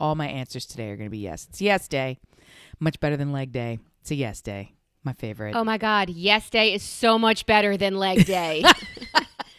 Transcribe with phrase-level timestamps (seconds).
[0.00, 1.46] all my answers today are going to be yes.
[1.48, 2.18] It's yes day.
[2.80, 3.78] Much better than leg day.
[4.00, 4.74] It's a yes day.
[5.04, 5.54] My favorite.
[5.54, 6.10] Oh my God.
[6.10, 8.64] Yes day is so much better than leg day.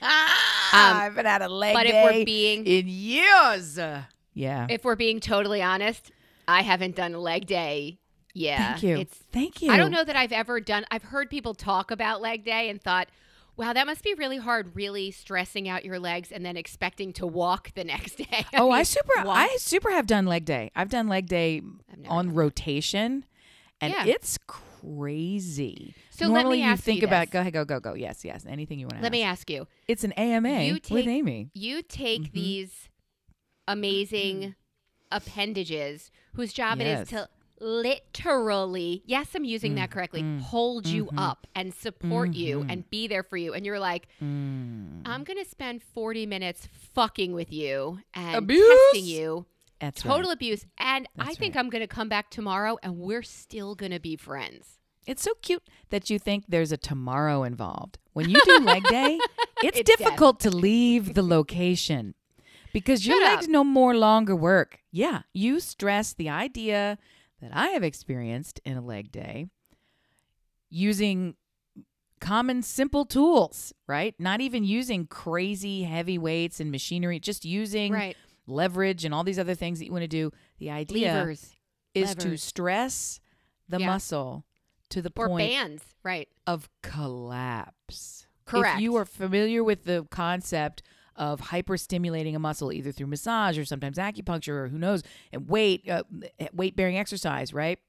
[0.03, 3.79] Ah, I haven't had a leg but if we're being in years.
[4.33, 4.67] Yeah.
[4.69, 6.11] if we're being totally honest,
[6.47, 7.99] I haven't done leg day.
[8.33, 8.71] Yeah.
[8.71, 8.97] Thank you.
[8.97, 9.71] It's Thank you.
[9.71, 12.81] I don't know that I've ever done I've heard people talk about leg day and
[12.81, 13.09] thought,
[13.57, 17.27] wow, that must be really hard really stressing out your legs and then expecting to
[17.27, 18.45] walk the next day.
[18.55, 20.71] Oh, I super walk- I super have done leg day.
[20.75, 21.61] I've done leg day
[22.07, 23.25] on rotation
[23.79, 24.05] and Yeah.
[24.05, 25.93] it's crazy.
[26.11, 27.93] So let Normally me you think you about go ahead, go, go, go.
[27.93, 28.45] Yes, yes.
[28.47, 29.67] Anything you want to Let me ask you.
[29.87, 31.49] It's an AMA You with Amy.
[31.53, 32.31] You take Mhm.
[32.33, 32.89] these
[33.67, 34.55] amazing
[35.11, 37.01] appendages whose job it Yes.
[37.03, 37.29] is to
[37.61, 41.17] literally, yes, I'm using that correctly, mm, hold you mhm.
[41.17, 42.71] up and support you Mhm.
[42.71, 43.53] and be there for you.
[43.53, 45.01] And you're like, Mm.
[45.05, 48.67] I'm going to spend 40 minutes fucking with you and Abuse?
[48.91, 49.45] testing you.
[49.79, 50.33] That's Total right.
[50.35, 50.65] abuse.
[50.77, 51.59] And I think right.
[51.59, 54.77] I'm going to come back tomorrow and we're still going to be friends.
[55.07, 57.97] It's so cute that you think there's a tomorrow involved.
[58.13, 59.19] When you do leg day,
[59.63, 62.13] it's, It's difficult to leave the location
[62.71, 63.49] because your legs up.
[63.51, 64.79] no more longer work.
[64.91, 66.99] Yeah, you stress the idea
[67.41, 69.47] that I have experienced in a leg day
[70.69, 71.35] using
[72.19, 74.13] common simple tools, right?
[74.19, 78.15] Not even using crazy heavy weights and machinery, just using Right.
[78.45, 80.31] leverage and all these other things that you want to do.
[80.59, 81.55] The idea Levers
[81.95, 83.19] is to stress
[83.67, 83.87] the Yeah.
[83.87, 84.45] muscle
[84.89, 85.83] to the or point bands.
[86.03, 86.29] Right.
[86.45, 88.27] of collapse.
[88.45, 88.75] Correct.
[88.77, 90.83] If you are familiar with the concept
[91.15, 95.87] of hyperstimulating a muscle, either through massage or sometimes acupuncture or who knows, and weight
[95.89, 96.03] uh,
[96.53, 97.79] weight bearing exercise, right?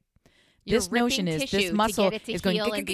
[0.65, 2.89] You're this notion is this muscle is going and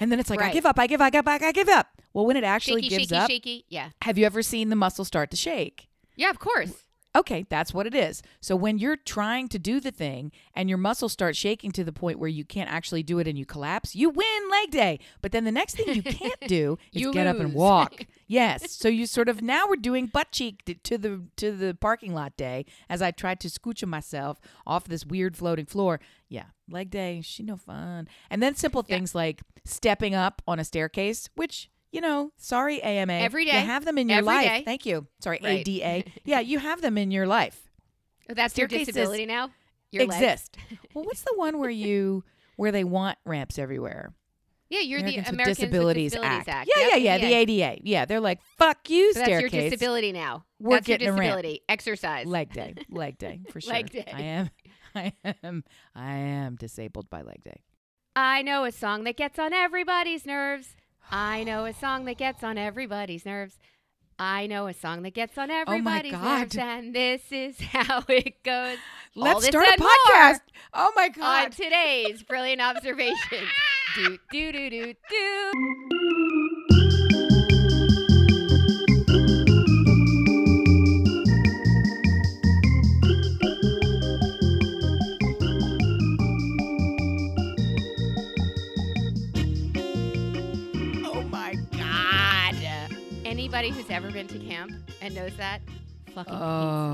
[0.00, 1.68] and then it's like I give up, I give up, I give up, I give
[1.68, 1.88] up.
[2.12, 3.64] Well, when it actually shaky, gives shaky, up, shaky.
[3.68, 3.90] Yeah.
[4.02, 5.88] have you ever seen the muscle start to shake?
[6.16, 6.72] Yeah, of course.
[7.16, 8.22] Okay, that's what it is.
[8.40, 11.92] So when you're trying to do the thing and your muscles start shaking to the
[11.92, 14.98] point where you can't actually do it and you collapse, you win leg day.
[15.22, 18.04] But then the next thing you can't do is get up and walk.
[18.26, 18.70] yes.
[18.72, 22.12] So you sort of now we're doing butt cheek to- to the to the parking
[22.14, 26.00] lot day as I tried to scooch myself off this weird floating floor.
[26.28, 28.08] Yeah, leg day, she no fun.
[28.28, 28.96] And then simple Yeah.
[28.96, 33.12] things like stepping up on a staircase, which you know, sorry AMA.
[33.12, 34.46] Every You have them in your Every life.
[34.46, 34.62] day.
[34.64, 35.06] Thank you.
[35.20, 35.66] Sorry, Right.
[35.66, 36.04] ADA.
[36.24, 37.62] yeah, you have them in your life
[38.28, 39.50] Oh, That's your disability now.
[39.92, 40.56] Your exist.
[40.94, 42.24] well, what's the one where you
[42.56, 44.12] where they want ramps everywhere?
[44.68, 46.70] Yeah, you're Americans the with Americans Disabilities, with Disabilities Act.
[46.76, 47.18] Yeah, Yep, yeah, yeah.
[47.18, 47.80] The ADA.
[47.84, 50.44] Yeah, they're like, fuck you, So that's your disability now.
[50.58, 51.22] We're that's your getting a ramp.
[51.22, 51.60] disability.
[51.68, 52.26] Exercise.
[52.26, 53.72] leg day, leg day for sure.
[53.74, 54.04] Leg day.
[54.12, 54.50] I am,
[54.96, 55.12] I
[55.44, 55.62] am,
[55.94, 57.60] I am disabled by leg day.
[58.16, 60.74] I know a song that gets on everybody's nerves.
[61.10, 63.58] I know a song that gets on everybody's nerves.
[64.18, 68.02] I know a song that gets on oh everybody's Oh nerves, and this is how
[68.08, 68.78] it goes.
[69.14, 70.40] Let's start a podcast.
[70.72, 71.44] Oh my god!
[71.44, 73.50] on today's brilliant observations.
[73.94, 76.45] do do do do do.
[93.56, 95.62] Anybody who's ever been to camp and knows that
[96.14, 96.42] fucking hates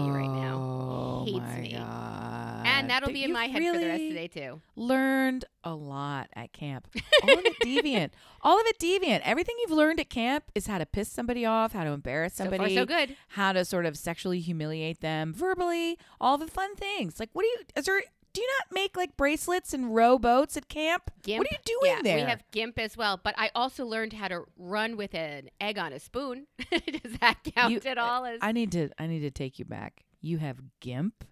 [0.07, 0.59] me right now.
[0.61, 1.73] Oh Hates my me.
[1.73, 2.67] god!
[2.67, 4.61] And that'll But be in my head for the rest of the day too.
[4.77, 6.87] Learned a lot at camp.
[7.25, 8.11] All of it deviant.
[8.43, 9.23] All of it deviant.
[9.25, 12.45] Everything you've learned at camp is how to piss somebody off, how to embarrass So
[12.45, 13.17] somebody, far, so good.
[13.31, 17.19] how to sort of sexually humiliate them verbally, all the fun things.
[17.19, 18.03] Like, what do you, is there,
[18.33, 21.11] do you not make like bracelets and row boats at camp?
[21.23, 21.39] Gimp.
[21.41, 22.17] What are you doing yeah, there?
[22.25, 25.79] We have GIMP as well, but I also learned how to run with an egg
[25.79, 26.47] on a spoon.
[26.71, 28.25] Does that count You- at uh, all?
[28.25, 30.05] As I need to, I need to take you back.
[30.21, 31.25] You have GIMP?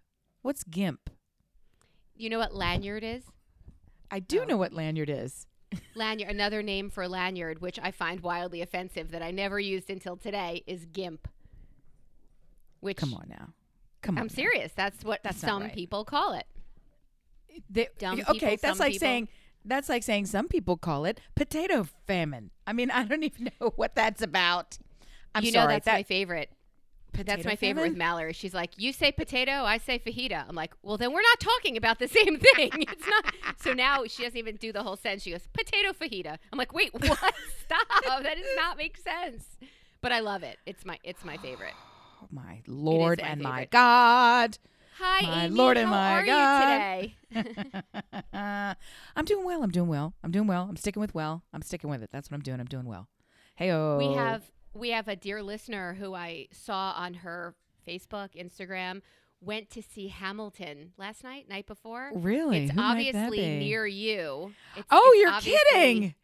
[0.42, 1.10] What's GIMP?
[2.16, 3.22] you know what lanyard is?
[4.10, 4.44] I do Oh.
[4.44, 5.46] know what lanyard is.
[5.94, 10.16] Lanyard, another name for lanyard, which I find wildly offensive that I never used until
[10.16, 11.28] today, is GIMP.
[12.80, 13.50] Which Come on now.
[14.02, 14.22] Come on.
[14.22, 14.34] I'm now.
[14.34, 14.72] serious.
[14.74, 15.72] That's what That's some right.
[15.74, 16.44] people call it.
[17.68, 19.06] They- Dumb okay, people, that's like people.
[19.06, 19.28] saying
[19.64, 22.50] that's like saying some people call it potato famine.
[22.66, 24.78] I mean, I don't even know what that's about.
[25.34, 25.66] I'm you sorry.
[25.66, 26.50] know that's that my favorite.
[27.12, 27.90] That's potato my favorite famine?
[27.92, 28.32] with Mallory.
[28.32, 31.76] She's like, "You say potato, I say fajita." I'm like, "Well, then we're not talking
[31.76, 33.34] about the same thing." It's not.
[33.62, 35.24] So now she doesn't even do the whole sentence.
[35.24, 37.18] She goes, "Potato fajita." I'm like, "Wait, what?
[37.64, 38.22] Stop!
[38.22, 39.44] That does not make sense."
[40.00, 40.56] But I love it.
[40.66, 41.74] It's my it's my favorite.
[42.22, 43.64] Oh, my Lord my and my.
[43.70, 44.58] God.
[44.98, 45.54] Hi, My Amy.
[45.54, 47.10] Lord and How my are God.
[47.30, 47.74] you today?
[49.16, 49.62] I'm doing well.
[49.62, 50.14] I'm doing well.
[50.22, 50.66] I'm doing well.
[50.68, 51.42] I'm sticking with well.
[51.52, 52.10] I'm sticking with it.
[52.12, 52.60] That's what I'm doing.
[52.60, 53.08] I'm doing well.
[53.56, 53.98] Hey, oh.
[53.98, 54.42] We have
[54.74, 57.54] we have a dear listener who I saw on her
[57.86, 59.02] Facebook, Instagram,
[59.40, 62.10] went to see Hamilton last night, night before.
[62.14, 62.64] Really?
[62.64, 64.52] It's Who obviously near you.
[64.76, 66.14] It's, Oh, it's you're kidding.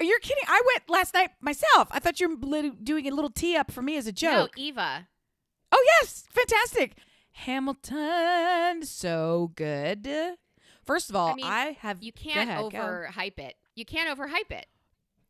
[0.00, 0.44] You're kidding?
[0.48, 1.88] I went last night myself.
[1.92, 4.52] I thought you were doing a little tee up for me as a joke.
[4.56, 4.62] No.
[4.62, 5.08] Eva.
[5.70, 6.24] Oh, yes.
[6.30, 6.96] Fantastic.
[7.32, 8.84] Hamilton.
[8.84, 10.08] So good.
[10.84, 12.02] First of all, I, mean, have.
[12.02, 12.78] You can't ahead, go.
[12.78, 13.54] overhype it.
[13.74, 14.66] You can't overhype it.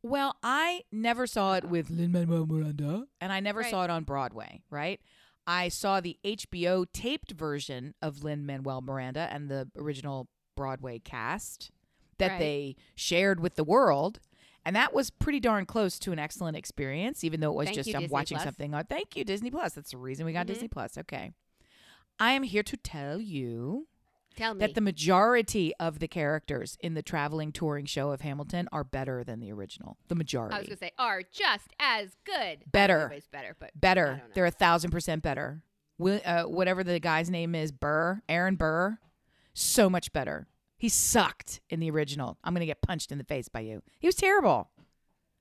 [0.03, 3.71] Well, I never saw it with Lin Manuel Miranda, and I never Right.
[3.71, 5.01] saw it on Broadway, right?
[5.47, 11.71] I saw the HBO taped version of Lin Manuel Miranda and the original Broadway cast
[12.19, 12.39] that Right.
[12.39, 14.21] they shared with the world.
[14.65, 17.77] And that was pretty darn close to an excellent experience, even though it was Thank
[17.77, 18.45] just you, I'm Disney watching Plus.
[18.45, 18.85] something on.
[18.85, 19.75] Thank you, Disney Plus.
[19.75, 20.51] That's the reason we got Mhm.
[20.51, 20.97] Disney Plus.
[20.99, 21.33] Okay.
[22.19, 23.87] I am here to tell you
[24.37, 28.85] Tell that the majority of the characters in the traveling touring show of Hamilton are
[28.85, 29.99] better than the original.
[30.09, 32.65] The majority I was gonna say are just as good.
[32.71, 33.13] Better.
[33.31, 34.23] Better, but better.
[34.35, 35.63] They're a thousand percent better.
[35.99, 38.99] Will, uh, whatever the guy's name is, Burr, Aaron Burr,
[39.53, 40.47] so much better.
[40.77, 42.39] He sucked in the original.
[42.43, 43.83] I'm gonna get punched in the face by you.
[44.01, 44.71] He was terrible.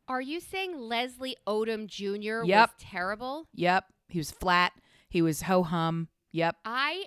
[0.07, 2.43] Are you saying Leslie Odom Jr.
[2.43, 2.69] Yep.
[2.69, 3.47] was terrible?
[3.55, 4.73] Yep, he was flat.
[5.09, 6.09] He was ho hum.
[6.31, 6.57] Yep.
[6.65, 7.05] I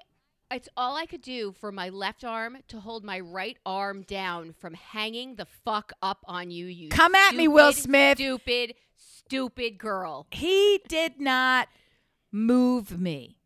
[0.51, 4.53] it's all I could do for my left arm to hold my right arm down
[4.53, 6.67] from hanging the fuck up on you.
[6.67, 8.19] You Come at me, Will Smith.
[8.19, 10.27] Stupid, stupid girl.
[10.31, 11.69] He did not
[12.31, 13.39] move me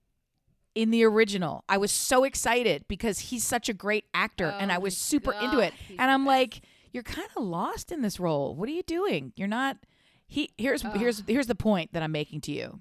[0.74, 1.64] in the original.
[1.68, 4.96] I was so excited because he's such a great actor oh and Oh I was
[4.96, 5.72] super into it.
[5.98, 6.60] And I'm like,
[6.92, 8.54] you're kind of lost in this role.
[8.54, 9.32] What are you doing?
[9.36, 9.78] You're not
[10.26, 12.80] he here's here's here's the point that I'm making to you.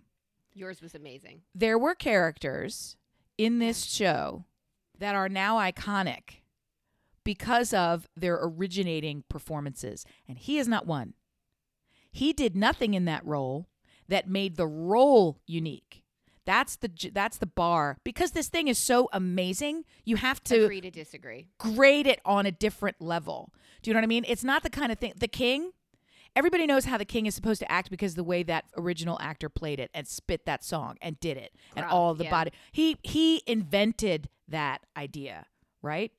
[0.58, 1.42] Yours was amazing.
[1.54, 2.98] There were characters
[3.38, 4.46] in this show
[4.98, 6.42] that are now iconic
[7.24, 11.14] because of their originating performances and he is not one.
[12.12, 13.68] He did nothing in that role
[14.08, 16.04] that made the role unique.
[16.46, 19.84] That's the that's the bar because this thing is so amazing.
[20.06, 21.50] You have to Agree to disagree.
[21.60, 23.52] grade it on a different level.
[23.82, 24.26] Do you know what I mean?
[24.28, 25.14] It's not the kind of thing.
[25.18, 25.72] The King,
[26.38, 29.50] everybody knows how the King is supposed to act because the way that original actor
[29.50, 32.30] played it and spit that song and did it and all the yeah.
[32.30, 32.52] body.
[32.72, 35.48] He he invented that idea,
[35.82, 36.12] right?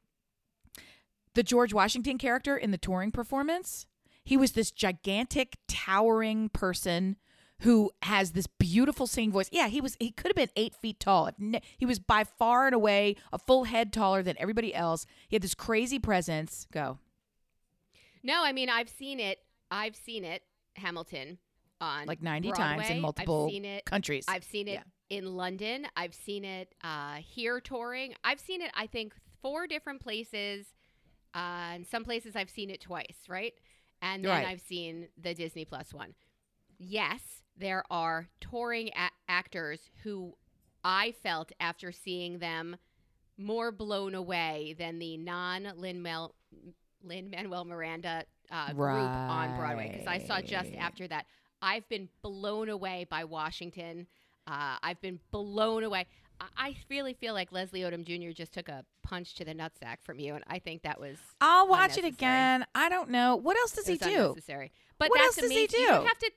[1.34, 3.86] The George Washington character in the touring performance,
[4.24, 7.16] he was this gigantic, towering person
[7.60, 9.48] who has this beautiful singing voice.
[9.52, 9.96] Yeah, he was.
[10.00, 11.30] He could have been eight feet tall.
[11.76, 15.06] He was by far and away a full head taller than everybody else.
[15.28, 16.66] He had this crazy presence.
[16.72, 16.98] Go.
[18.24, 19.38] No, I mean I've seen it.
[19.70, 20.42] I've seen it.
[20.76, 21.38] Hamilton
[21.80, 22.64] on Like 90 Broadway.
[22.64, 23.84] times in multiple I've seen it.
[23.84, 24.24] countries.
[24.28, 24.74] I've seen it
[25.10, 25.16] Yeah.
[25.18, 25.86] in London.
[25.96, 28.14] I've seen it uh, here touring.
[28.22, 28.70] I've seen it.
[28.74, 30.66] I think four different places.
[31.34, 33.52] Uh, and some places I've seen it twice, right?
[34.00, 34.46] And then Right.
[34.46, 36.14] I've seen the Disney Plus one.
[36.78, 40.36] Yes, there are touring a- actors who
[40.84, 42.76] I felt after seeing them
[43.36, 50.18] more blown away than the non Lin Manuel Miranda uh, group on Broadway because I
[50.18, 51.26] saw just after that.
[51.60, 54.06] I've been blown away by Washington.
[54.46, 56.06] Uh, I've been blown away.
[56.56, 58.32] I, really feel like Leslie Odom Jr.
[58.32, 61.68] just took a punch to the nutsack from you, and I think that was I'll
[61.68, 62.64] watch it again.
[62.74, 63.36] I don't know.
[63.36, 64.08] What else does he do?
[64.08, 64.72] unnecessary.
[64.98, 65.80] But What that's else does he amazing.
[65.80, 66.30] You don't have to.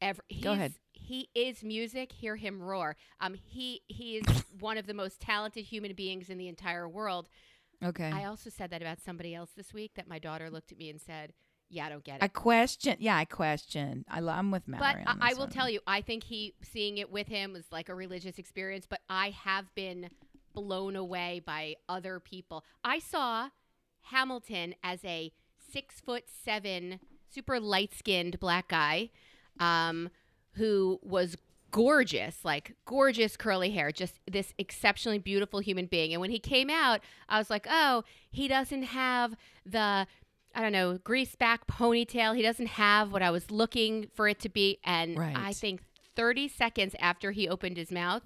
[0.00, 0.74] Ever, he's, ahead.
[0.92, 2.10] He is music.
[2.10, 2.96] Hear him roar.
[3.20, 7.28] Um, he he is one of the most talented human beings in the entire world.
[7.82, 8.10] Okay.
[8.12, 9.92] I also said that about somebody else this week.
[9.96, 11.32] That my daughter looked at me and said,
[11.68, 12.96] "Yeah, I don't get it." I question.
[13.00, 14.04] Yeah, I question.
[14.08, 15.04] I, I'm with But Mallory.
[15.06, 17.94] I, I will tell you, I think he seeing it with him was like a
[17.94, 18.86] religious experience.
[18.88, 20.10] But I have been
[20.54, 22.64] blown away by other people.
[22.84, 23.48] I saw
[24.02, 25.32] Hamilton as a
[25.72, 27.00] six foot seven,
[27.32, 29.10] super light skinned black guy,
[29.58, 30.10] um,
[30.52, 31.36] who was
[31.72, 36.12] gorgeous, like gorgeous curly hair, just this exceptionally beautiful human being.
[36.12, 39.34] And when he came out, I was like, oh, he doesn't have
[39.66, 40.06] the
[40.54, 42.36] I don't know, grease back ponytail.
[42.36, 44.78] He doesn't have what I was looking for it to be.
[44.84, 45.34] And Right.
[45.34, 45.80] I think
[46.14, 48.22] 30 seconds after he opened his mouth,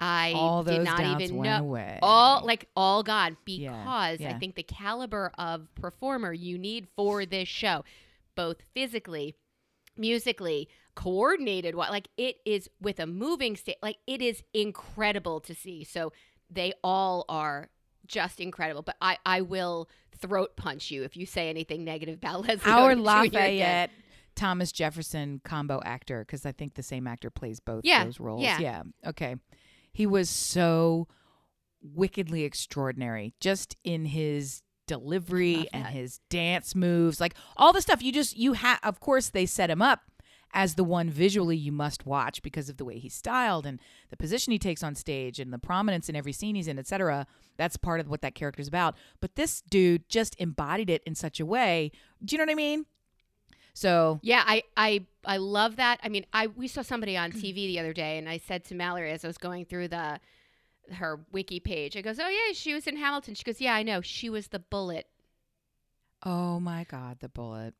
[0.00, 1.60] I All did not even went know.
[1.68, 2.00] away.
[2.02, 3.70] All like all gone Yeah,
[4.16, 7.84] because I think the caliber of performer you need for this show,
[8.34, 9.36] both physically,
[9.96, 15.54] musically, coordinated, what like it is with a moving state, like it is incredible to
[15.54, 15.84] see.
[15.84, 16.12] So
[16.50, 17.70] they all are
[18.06, 18.82] just incredible.
[18.82, 19.88] But I, I will
[20.18, 22.72] throat punch you if you say anything negative about Leslie.
[22.72, 23.90] Our Odom Lafayette
[24.34, 28.42] Thomas Jefferson combo actor because I think the same actor plays both Yeah, those roles.
[28.42, 28.58] yeah.
[28.58, 29.36] yeah Okay.
[29.92, 31.08] He was so
[31.82, 38.12] wickedly extraordinary just in his delivery and his dance moves, like all the stuff you
[38.12, 38.78] just you have.
[38.82, 40.00] Of course, they set him up
[40.56, 44.16] as the one visually you must watch because of the way he's styled and the
[44.16, 47.26] position he takes on stage and the prominence in every scene he's in, etc.
[47.58, 48.96] That's part of what that character's about.
[49.20, 51.92] But this dude just embodied it in such a way.
[52.24, 52.86] Do you know what I mean?
[53.74, 56.00] So Yeah, I I I love that.
[56.02, 58.74] I mean, I we saw somebody on TV the other day, and I said to
[58.74, 60.18] Mallory as I was going through the
[60.90, 63.82] her wiki page, I goes, "Oh yeah, she was in Hamilton." She goes, "Yeah, I
[63.82, 64.00] know.
[64.00, 65.06] She was the bullet."
[66.22, 67.74] Oh my God, the bullet.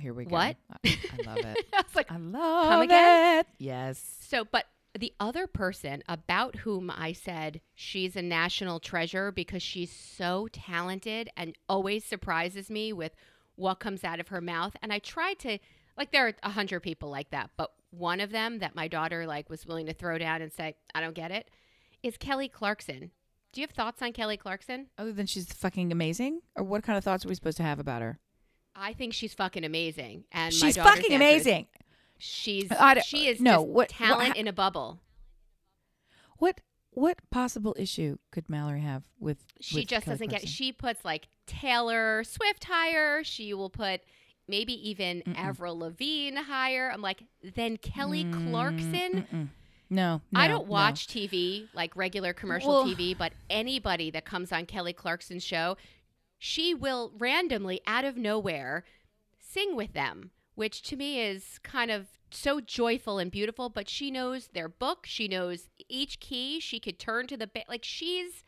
[0.00, 0.30] Here we go.
[0.30, 0.56] What?
[0.84, 1.66] I, I love it.
[1.72, 3.40] I was like, I love again?
[3.40, 3.46] it.
[3.58, 4.02] Yes.
[4.20, 4.66] So, but
[4.98, 11.30] the other person about whom I said she's a national treasure because she's so talented
[11.36, 13.12] and always surprises me with
[13.54, 14.74] what comes out of her mouth.
[14.82, 15.58] And I tried to,
[15.96, 19.26] like, there are a hundred people like that, but one of them that my daughter
[19.26, 21.50] like was willing to throw down and say, "I don't get it,"
[22.02, 23.10] is Kelly Clarkson.
[23.52, 24.86] Do you have thoughts on Kelly Clarkson?
[24.96, 27.64] Oh, other than she's fucking amazing, or what kind of thoughts are we supposed to
[27.64, 28.20] have about her?
[28.74, 31.66] I think she's fucking amazing, and She's fucking amazing.
[32.18, 35.00] She's I don't- she is no, just what- what talent ha- in a bubble.
[36.38, 36.60] What
[36.92, 39.38] what possible issue could Mallory have with?
[39.60, 40.48] She with just Kelly doesn't get.
[40.48, 43.22] She puts like Taylor Swift higher.
[43.22, 44.00] She will put
[44.48, 45.36] maybe even Mm-mm.
[45.38, 46.90] Avril Lavigne higher.
[46.92, 47.22] I'm like,
[47.54, 49.26] then Kelly Mm, Clarkson.
[49.32, 49.48] mm-mm.
[49.92, 50.72] No, I don't no.
[50.72, 55.76] watch TV like regular commercial Well- TV, but anybody that comes on Kelly Clarkson's show,
[56.42, 58.82] she will randomly out of nowhere
[59.38, 63.68] sing with them, which to me is kind of so joyful and beautiful.
[63.68, 65.04] But she knows their book.
[65.04, 66.58] She knows each key.
[66.58, 68.42] She could turn to the ba- like she's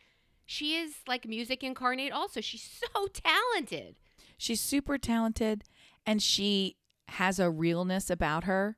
[0.45, 2.11] she is like music incarnate.
[2.11, 3.95] Also, she's so talented.
[4.39, 5.63] She's super talented,
[6.03, 6.77] and she
[7.09, 8.75] has a realness about her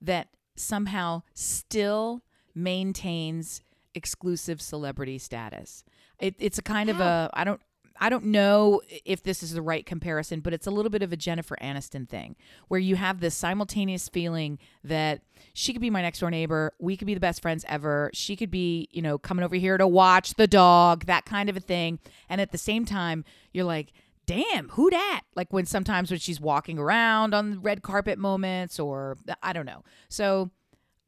[0.00, 2.22] that somehow still
[2.54, 3.60] maintains
[3.94, 5.84] exclusive celebrity status.
[6.18, 7.60] It, it's a kind of a I don't
[8.00, 11.12] I don't know if this is the right comparison, but it's a little bit of
[11.12, 12.36] a Jennifer Aniston thing
[12.68, 15.22] where you have this simultaneous feeling that
[15.54, 18.36] she could be my next door neighbor, we could be the best friends ever, she
[18.36, 21.60] could be, you know, coming over here to watch the dog, that kind of a
[21.60, 21.98] thing.
[22.28, 23.92] And at the same time, you're like,
[24.26, 25.22] damn, who dat?
[25.34, 29.66] Like when sometimes when she's walking around on the red carpet moments or I don't
[29.66, 29.84] know.
[30.08, 30.50] So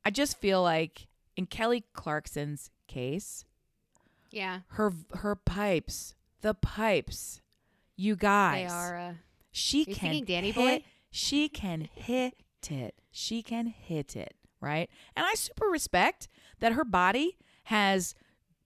[0.04, 3.44] I just feel like in Kelly Clarkson's case,
[4.30, 7.40] Yeah, her her pipes, the pipes,
[7.96, 8.98] you guys, they are.
[8.98, 9.12] Uh,
[9.50, 10.84] she can Danny hit, Boy?
[11.10, 12.34] She can hit
[12.70, 12.94] it.
[13.10, 14.88] She can hit it, right?
[15.16, 16.28] And I super respect
[16.60, 18.14] that her body has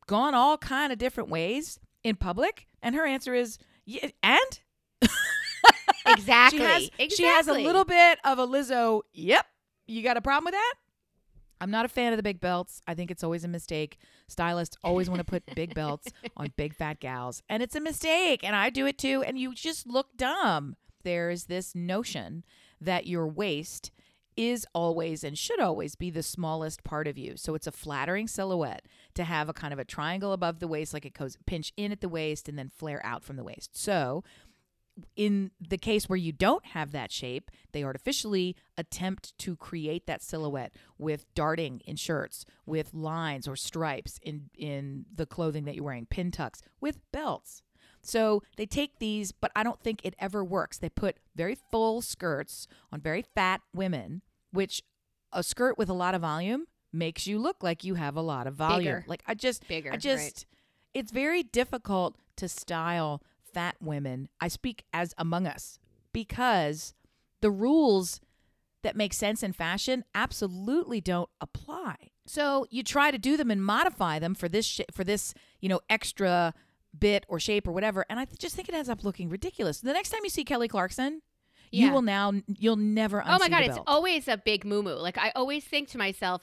[0.07, 4.61] gone all kind of different ways in public, and her answer is yeah, and
[6.07, 6.59] exactly.
[6.59, 7.09] she has exactly.
[7.17, 9.03] she has a little bit of a Lizzo.
[9.13, 9.47] Yep,
[9.87, 10.75] you got a problem with that?
[11.63, 12.83] I'm not a fan of the big belts.
[12.89, 13.99] I think it's always a mistake.
[14.27, 18.43] Stylists always want to put big belts on big fat gals, and it's a mistake.
[18.43, 19.23] And I do it too.
[19.23, 20.75] And you just look dumb.
[21.05, 22.43] There's this notion
[22.81, 23.93] that your waist
[24.37, 27.37] is always and should always be the smallest part of you.
[27.37, 30.93] So it's a flattering silhouette to have a kind of a triangle above the waist,
[30.93, 33.77] like it goes pinch in at the waist and then flare out from the waist.
[33.77, 34.25] So
[35.17, 40.23] in the case where you don't have that shape, they artificially attempt to create that
[40.23, 45.85] silhouette with darting in shirts, with lines or stripes in in the clothing that you're
[45.85, 47.63] wearing, pin tucks, with belts.
[48.03, 50.79] So they take these, but I don't think it ever works.
[50.79, 54.83] They put very full skirts on very fat women, which
[55.33, 58.47] a skirt with a lot of volume makes you look like you have a lot
[58.47, 58.97] of volume.
[58.97, 59.05] Bigger.
[59.07, 60.01] Like I just Bigger, I right.
[60.01, 60.47] just
[60.93, 64.29] it's very difficult to style fat women.
[64.41, 65.79] I speak as among us
[66.13, 66.95] because
[67.41, 68.21] the rules
[68.83, 72.11] that make sense in fashion absolutely don't apply.
[72.27, 75.69] So you try to do them and modify them for this sh- for this, you
[75.69, 76.55] know, extra
[76.99, 79.81] bit or shape or whatever, and I th- just think it ends up looking ridiculous.
[79.81, 81.23] The next time you see Kelly Clarkson,
[81.71, 85.33] you will now you'll never Oh my god, it's always a big moo Like I
[85.35, 86.43] always think to myself,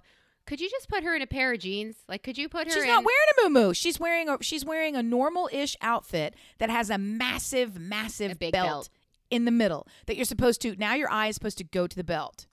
[0.50, 1.96] could you just put her in a pair of jeans?
[2.08, 2.74] Like, could you put her?
[2.74, 3.75] She's in, not wearing a muumuu.
[3.75, 8.51] She's wearing a she's wearing a normal-ish outfit that has a massive, massive A belt,
[8.51, 8.89] belt.
[9.29, 10.75] in the middle that you're supposed to.
[10.75, 12.48] Now your eye is supposed to go to the belt,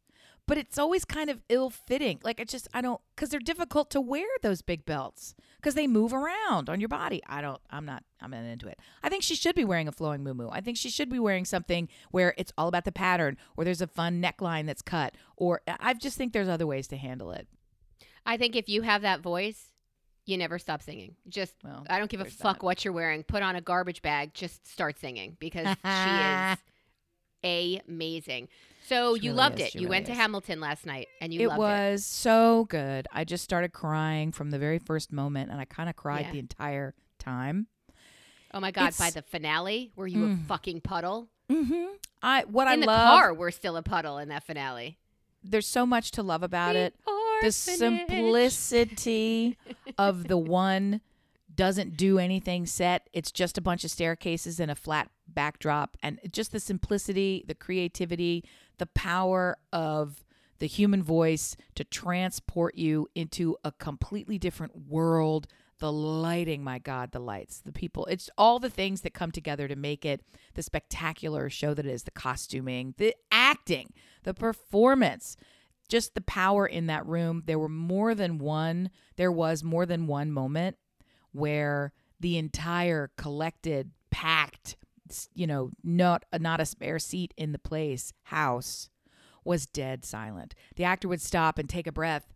[0.47, 2.21] but it's always kind of ill-fitting.
[2.23, 5.87] Like it just I don't because they're difficult to wear those big belts because they
[5.87, 7.23] move around on your body.
[7.27, 7.63] I don't.
[7.71, 8.05] I'm not.
[8.21, 8.79] I'm not into it.
[9.03, 10.51] I think she should be wearing a flowing muumuu.
[10.53, 13.81] I think she should be wearing something where it's all about the pattern, or there's
[13.81, 17.49] a fun neckline that's cut, or I just think there's other ways to handle it.
[18.27, 19.71] I think if you have that voice,
[20.27, 21.15] you never stop singing.
[21.29, 22.63] Just Well, I don't give a fuck that.
[22.65, 23.23] what you're wearing.
[23.23, 24.35] Put on a garbage bag.
[24.35, 26.11] Just start singing because she
[27.45, 28.49] is amazing.
[28.87, 29.67] So She you really loved is.
[29.69, 29.75] it.
[29.75, 30.15] You really went to.
[30.15, 31.63] Hamilton last night and you it loved it.
[31.63, 33.07] was so good.
[33.13, 36.33] I just started crying from the very first moment, and I kind of cried Yeah.
[36.33, 37.67] the entire time.
[38.55, 38.95] Oh my god!
[38.99, 40.47] By the finale, were you a Mm.
[40.47, 41.29] fucking puddle?
[41.51, 41.95] Mm-hmm.
[42.23, 44.99] I what in I the love car, we're still a puddle in that finale.
[45.45, 46.95] there's so much to love about The it.
[47.43, 47.99] The simplicity
[49.99, 51.01] of the one
[51.55, 53.09] doesn't do anything set.
[53.13, 55.97] It's just a bunch of staircases and a flat backdrop.
[56.03, 58.45] And just the simplicity, the creativity,
[58.79, 60.25] the power of
[60.59, 65.47] the human voice to transport you into a completely different world.
[65.79, 68.07] The lighting, my God, the lights, the people.
[68.07, 70.23] It's all the things that come together to make it
[70.55, 75.37] the spectacular show that it is the costuming, the acting, the performance
[75.87, 77.43] just the power in that room.
[77.47, 80.77] There were more than one, there was more than one moment
[81.33, 84.77] where the entire collected, packed,
[85.35, 88.89] you know, not not a spare seat in the place house
[89.45, 90.55] was dead silent.
[90.77, 92.33] The actor would stop and take a breath,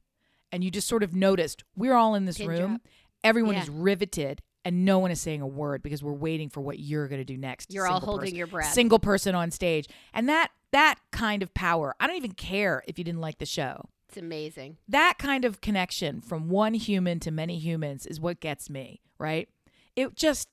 [0.53, 2.59] and you just sort of noticed we're all in this Pin room.
[2.69, 2.81] drop.
[3.25, 3.63] Everyone Yeah.
[3.63, 7.09] is riveted, and no one is saying a word because we're waiting for what you're
[7.09, 7.73] going to do next.
[7.73, 8.73] You're all holding person- your breath.
[8.73, 11.95] Single person on stage, and that that kind of power.
[12.01, 14.77] I don't even care if you didn't like the show It's amazing.
[14.89, 19.49] that kind of connection from one human to many humans is what gets me, right?
[19.97, 20.49] It just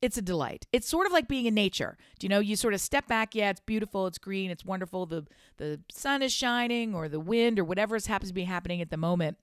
[0.00, 0.64] it's a delight.
[0.72, 1.98] It's sort of like being in nature.
[2.20, 5.06] Do you know, you sort of step back, yeah, it's beautiful, it's green, it's wonderful,
[5.06, 5.26] the
[5.56, 8.90] the sun is shining or the wind or whatever is happens to be happening at
[8.90, 9.38] the moment.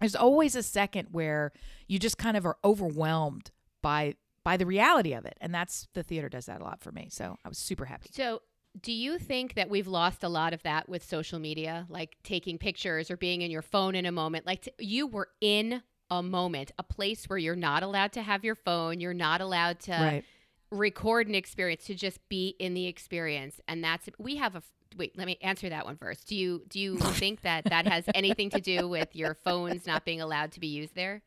[0.00, 1.50] There's always a second where
[1.88, 3.50] you just kind of are overwhelmed
[3.82, 4.14] by
[4.44, 5.36] by the reality of it.
[5.40, 7.08] And that's the theater does that a lot for me.
[7.10, 8.08] So I was super happy.
[8.12, 8.40] So,
[8.80, 12.58] do you think that we've lost a lot of that with social media, like taking
[12.58, 14.46] pictures or being in your phone in a moment?
[14.46, 18.44] Like t- you were in a moment, a place where you're not allowed to have
[18.44, 20.24] your phone, you're not allowed to right.
[20.70, 24.62] record an experience, to just be in the experience, and that's we have a.
[24.96, 26.28] Wait, let me answer that one first.
[26.28, 30.04] Do you do you think that that has anything to do with your phones not
[30.04, 31.22] being allowed to be used there?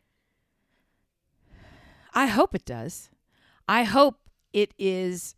[2.13, 3.09] I hope it does.
[3.67, 4.17] I hope
[4.51, 5.35] it is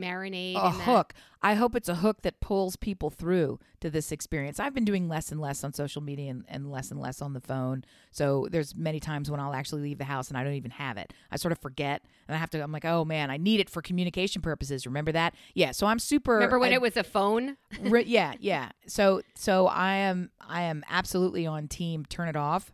[0.00, 1.12] Marinade a hook.
[1.42, 4.60] I hope it's a hook that pulls people through to this experience.
[4.60, 7.32] I've been doing less and less on social media and, and less and less on
[7.32, 7.84] the phone.
[8.10, 10.96] So there's many times when I'll actually leave the house and I don't even have
[10.98, 11.12] it.
[11.30, 13.70] I sort of forget and I have to I'm like, "Oh man, I need it
[13.70, 15.34] for communication purposes." Remember that?
[15.54, 17.56] Yeah, so I'm super Remember when I- it was a phone?
[17.80, 18.70] Re- yeah, yeah.
[18.86, 22.72] So so I am I am absolutely on team turn it off.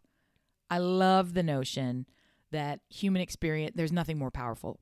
[0.70, 2.06] I love the notion
[2.50, 4.80] that human experience there's nothing more powerful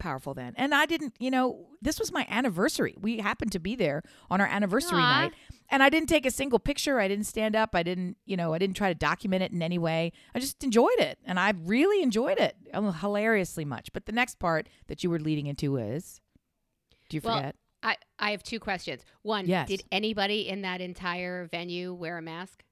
[0.00, 0.54] powerful then.
[0.56, 2.96] And I didn't, you know, this was my anniversary.
[3.00, 5.20] We happened to be there on our anniversary Aw.
[5.20, 5.34] night.
[5.68, 6.98] And I didn't take a single picture.
[6.98, 7.76] I didn't stand up.
[7.76, 10.12] I didn't, you know, I didn't try to document it in any way.
[10.34, 11.18] I just enjoyed it.
[11.24, 13.92] And I really enjoyed it um, hilariously much.
[13.92, 16.20] But the next part that you were leading into is
[17.08, 17.56] do you Well, forget?
[17.82, 19.02] I, I have two questions.
[19.22, 19.68] One, Yes.
[19.68, 22.64] did anybody in that entire venue wear a mask?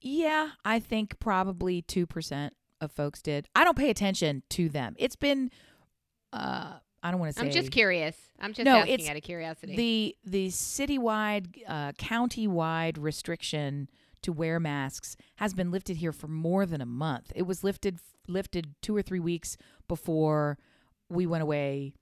[0.00, 2.50] Yeah, I think probably 2%
[2.84, 3.48] of folks did.
[3.56, 4.94] I don't pay attention to them.
[4.98, 5.50] It's been
[6.32, 8.16] uh I don't want to say I'm just curious.
[8.40, 9.76] I'm just No, asking out of curiosity.
[9.76, 13.88] the the citywide uh county-wide restriction
[14.22, 17.30] to wear masks has been lifted here for more than a month.
[17.34, 20.56] It was lifted lifted 2 or 3 weeks before
[21.10, 21.92] we went away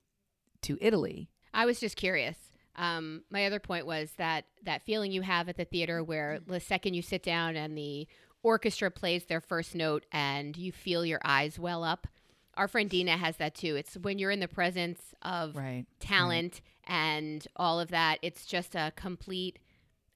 [0.61, 1.29] to Italy.
[1.53, 2.37] I was just curious.
[2.77, 6.59] Um, my other point was that that feeling you have at the theater where the
[6.61, 8.07] second you sit down and the
[8.43, 12.07] orchestra plays their first note and you feel your eyes well up.
[12.55, 13.75] Our friend Dina has that too.
[13.75, 15.85] It's when you're in the presence of Right.
[15.99, 18.19] talent and all of that.
[18.21, 19.57] It's just a complete,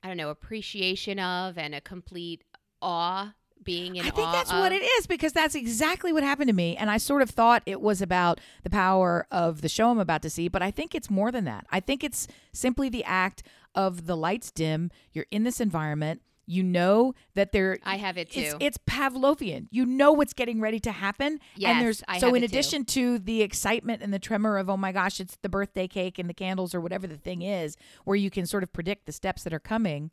[0.03, 2.43] I don't know, appreciation of and a complete
[2.81, 4.59] awe being in I think that's of.
[4.59, 6.77] what it is because that's exactly what happened to me.
[6.77, 10.21] And I sort of thought it was about the power of the show I'm about
[10.21, 11.65] to see, but I think it's more than that.
[11.71, 13.41] I think it's simply the act
[13.73, 14.91] of the lights dim.
[15.11, 16.21] You're in this environment.
[16.47, 17.77] You know that there.
[17.83, 18.55] I have it too.
[18.59, 19.67] it's Pavlovian.
[19.69, 21.39] You know what's getting ready to happen.
[21.55, 22.55] Yes, and there's I so have in it too.
[22.55, 26.17] addition to the excitement and the tremor of oh my gosh, it's the birthday cake
[26.17, 29.11] and the candles or whatever the thing is, where you can sort of predict the
[29.11, 30.09] steps that are coming.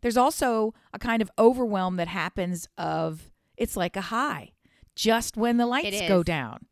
[0.00, 4.52] There's also a kind of overwhelm that happens of it's like a high
[4.94, 6.66] just when the lights go down.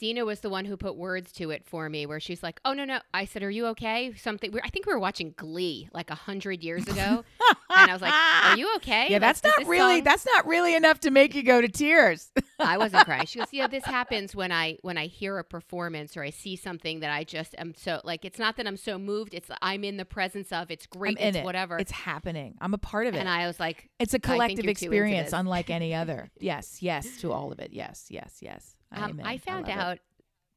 [0.00, 2.72] Dina was the one who put words to it for me, where she's like, "Oh
[2.72, 4.50] no, no." I said, "Are you okay?" Something.
[4.64, 7.22] I think we were watching Glee like a hundred years ago,
[7.76, 10.46] and I was like, "Are you okay?" Yeah, that's does not really song-" that's not
[10.46, 12.32] really enough to make you go to tears.
[12.58, 13.26] I wasn't crying.
[13.26, 16.56] She goes, "Yeah, this happens when I when I hear a performance or I see
[16.56, 18.24] something that I just am so like.
[18.24, 19.34] It's not that I'm so moved.
[19.34, 20.70] It's I'm in the presence of.
[20.70, 21.18] It's great.
[21.20, 21.44] It's it.
[21.44, 21.76] whatever.
[21.78, 22.56] It's happening.
[22.62, 23.18] I'm a part of it.
[23.18, 26.30] and I was like, it's a collective you're too into experience unlike any other.
[26.38, 27.74] Yes, yes to all of it.
[27.74, 28.76] Yes, yes, yes.
[28.92, 29.76] Um, I found it.
[29.76, 29.98] out.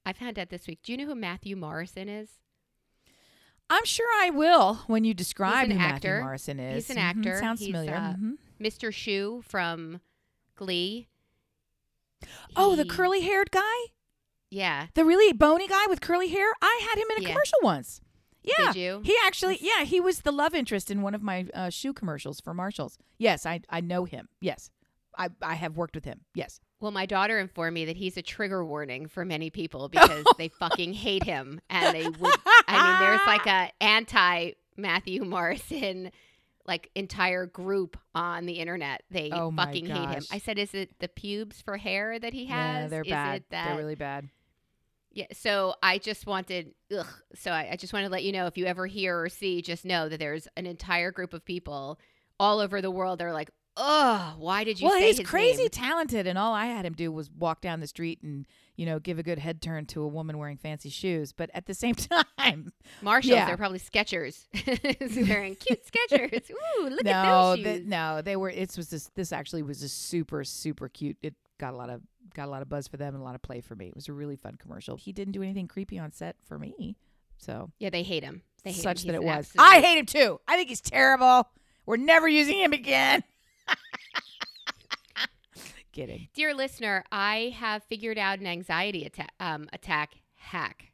[0.06, 0.80] I found out this week.
[0.84, 2.30] Do you know who Matthew Morrison is?
[3.70, 6.10] I'm sure I will when you describe who actor.
[6.16, 6.88] Matthew Morrison is.
[6.88, 7.40] He's an Mhm, actor.
[7.40, 7.96] Sounds He's, familiar.
[7.96, 8.38] uh, Mhm.
[8.60, 8.92] Mr.
[8.92, 10.02] Schue from
[10.56, 11.08] Glee.
[12.56, 13.76] Oh, the curly haired guy?
[14.50, 14.88] Yeah.
[14.94, 16.52] The really bony guy with curly hair?
[16.62, 17.30] I had him in a Yeah.
[17.34, 18.02] commercial once.
[18.44, 19.02] Yeah, Did you?
[19.06, 22.42] he actually, yeah, he was the love interest in one of my uh, shoe commercials
[22.42, 22.98] for Marshalls.
[23.18, 24.28] Yes, I I know him.
[24.42, 24.70] Yes,
[25.18, 26.26] I I have worked with him.
[26.36, 26.60] Yes.
[26.84, 30.50] Well, my daughter informed me that he's a trigger warning for many people because they
[30.60, 32.36] fucking hate him, and they would.
[32.68, 36.12] I mean, there's like a anti Matthew Morrison
[36.68, 39.04] like entire group on the internet.
[39.10, 40.24] They Oh fucking hate him.
[40.30, 42.84] I said, is it the pubes for hair that he has?
[42.84, 43.36] Yeah, they're is bad.
[43.38, 44.28] It that They're really bad.
[45.14, 48.48] Yeah, so I just wanted, ugh, so I, I just wanted to let you know
[48.48, 51.98] if you ever hear or see, just know that there's an entire group of people
[52.42, 55.64] all over the world that are like, ugh, why did you well, say he's crazy
[55.64, 58.86] name?" talented, and all I had him do was walk down the street and you
[58.86, 61.32] know give a good head turn to a woman wearing fancy shoes.
[61.32, 61.96] But at the same
[62.38, 63.46] time, Marshalls, Yeah.
[63.46, 64.46] they're probably Skechers.
[65.30, 66.50] wearing cute Skechers.
[66.52, 67.88] Ooh, look no, at those th- shoes.
[67.88, 68.50] no, they were.
[68.50, 69.10] It was this.
[69.16, 71.18] This actually was just super, super cute.
[71.22, 72.02] It got a lot of
[72.34, 73.88] got a lot of buzz for them and a lot of play for me.
[73.88, 74.96] It was a really fun commercial.
[74.98, 76.96] He didn't do anything creepy on set for me,
[77.38, 78.42] so Yeah, they hate him.
[78.64, 79.08] They hate such him.
[79.10, 79.38] that it was.
[79.56, 80.40] absolute- I hate him too.
[80.48, 81.48] I think he's terrible.
[81.86, 83.24] We're never using him again.
[85.94, 86.28] Kidding.
[86.34, 90.92] Dear listener, I have figured out an anxiety attack, um, attack hack.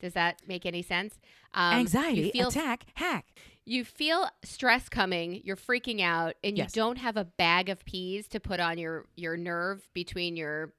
[0.00, 1.18] Does that make any sense?
[1.54, 3.26] Um, Anxiety you feel, attack hack.
[3.64, 5.40] You feel stress coming.
[5.44, 6.72] You're freaking out, and you Yes.
[6.72, 10.74] don't have a bag of peas to put on your your nerve between your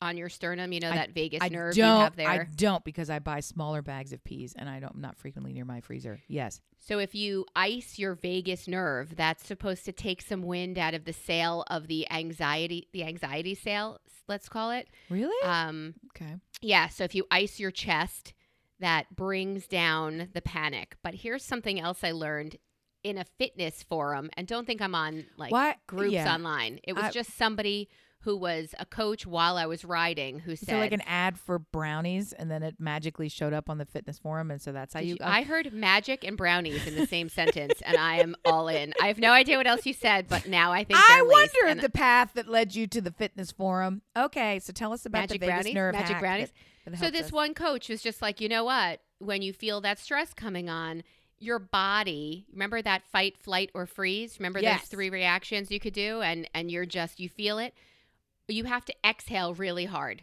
[0.00, 0.72] on your sternum.
[0.72, 2.28] You know that vagus I nerve you have there.
[2.28, 4.94] I don't because I buy smaller bags of peas and I don't.
[4.94, 6.20] I'm not frequently near my freezer.
[6.28, 6.60] Yes.
[6.78, 11.04] So if you ice your vagus nerve, that's supposed to take some wind out of
[11.04, 14.88] the sail of the anxiety, the anxiety sail, let's call it.
[15.10, 15.48] Really?
[15.48, 16.36] Um, okay.
[16.60, 16.88] yeah.
[16.88, 18.34] So if you ice your chest,
[18.80, 20.96] that brings down the panic.
[21.02, 22.56] But here's something else I learned
[23.02, 26.32] in a fitness forum, and don't think I'm on like Why groups yeah.
[26.34, 26.80] online.
[26.82, 27.88] It was I- just somebody
[28.26, 31.60] who was a coach while I was riding who said, So like an ad for
[31.60, 35.00] brownies, and then it magically showed up on the fitness forum, and so that's how
[35.00, 35.12] you.
[35.14, 38.92] you- I heard magic and brownies in the same sentence, and I am all in.
[39.00, 41.80] I have no idea what else you said, but now I think I wondered and
[41.80, 44.02] the path that led you to the fitness forum.
[44.16, 45.74] Okay, so tell us about magic the vagus brownies.
[45.74, 46.52] nerve Magic brownies.
[46.84, 47.32] that- that So this us.
[47.32, 49.00] one coach was just like, you know what?
[49.18, 51.02] When you feel that stress coming on,
[51.38, 54.38] your body, remember that fight, flight, or freeze?
[54.40, 54.80] Remember Yes.
[54.82, 57.74] those three reactions you could do, and and you're just you feel it.
[58.48, 60.22] You have to exhale really hard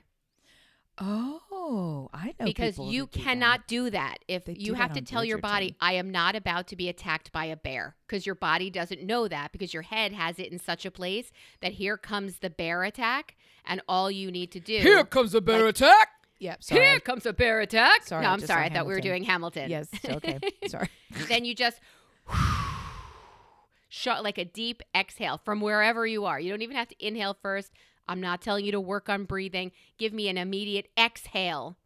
[0.99, 3.23] Oh, I know because you who do that.
[3.25, 5.75] cannot do that if They you have to tell your body Bridgerton.
[5.81, 9.27] i am not about to be attacked by a bear because your body doesn't know
[9.27, 11.31] that because your head has it in such a place
[11.61, 15.41] that here comes the bear attack and all you need to do Here comes a
[15.41, 16.09] bear attack.
[16.39, 16.63] Yep.
[16.63, 16.81] Sorry.
[16.81, 19.01] here comes a bear attack Sorry, no I i'm sorry i saw thought we were
[19.01, 19.87] doing hamilton Yes.
[20.07, 20.37] Okay.
[20.67, 20.89] Sorry.
[21.27, 21.79] then you just
[23.89, 27.35] shot like a deep exhale from wherever you are you don't even have to inhale
[27.41, 27.71] first
[28.07, 31.77] i'm not telling you to work on breathing give me an immediate exhale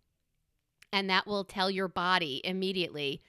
[0.92, 3.22] and that will tell your body immediately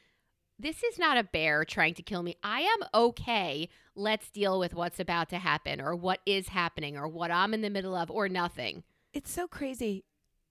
[0.59, 4.75] this is not a bear trying to kill me i am okay let's deal with
[4.75, 8.11] what's about to happen or what is happening or what i'm in the middle of
[8.11, 10.05] or nothing It's so crazy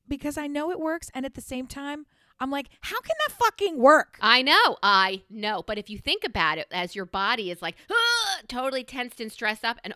[0.07, 2.05] because I know it works, and at the same time,
[2.39, 4.17] I'm like, how can that fucking work?
[4.21, 5.63] I know, I know.
[5.65, 9.31] But if you think about it, as your body is like "Ah," totally tensed and
[9.31, 9.93] stressed up, and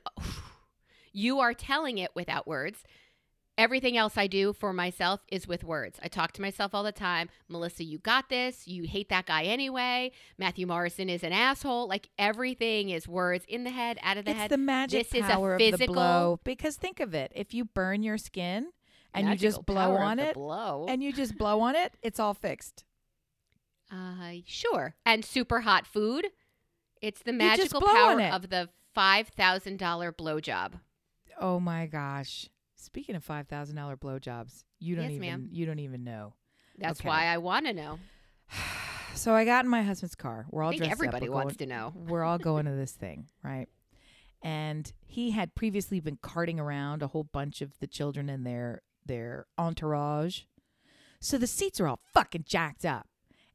[1.12, 2.84] you are telling it without words.
[3.58, 6.00] Everything else I do for myself is with words.
[6.02, 7.30] I talk to myself all the time.
[7.48, 8.68] Melissa, you got this.
[8.68, 10.14] You hate that guy anyway.
[10.38, 11.88] Matthew Morrison is an asshole.
[11.88, 14.52] Like everything is words in the head, out of the it's head.
[14.52, 16.40] the magic This is a power of the physical- blow.
[16.44, 18.70] Because think of it: if you burn your skin
[19.14, 20.86] and you just blow on it, blow.
[20.88, 22.86] and you just blow on it, it's all fixed.
[23.92, 24.96] Uh, sure.
[25.06, 26.28] And super hot food.
[27.02, 28.34] It's the magical power it.
[28.34, 30.80] of the five thousand dollar blowjob.
[31.42, 32.48] Oh my gosh!
[32.76, 35.50] Speaking of five thousand dollar blowjobs, you don't Yes, even ma'am.
[35.52, 36.36] you don't even know.
[36.78, 37.10] That's Okay.
[37.10, 38.00] why I want to know.
[39.14, 40.46] So I got in my husband's car.
[40.52, 41.32] We're all dressed everybody up.
[41.32, 41.94] We're wants going- to know.
[42.08, 43.68] We're all going to this thing, right?
[44.42, 48.82] And he had previously been carting around a whole bunch of the children and their
[49.06, 50.44] their entourage.
[51.20, 53.08] So the seats are all fucking jacked up.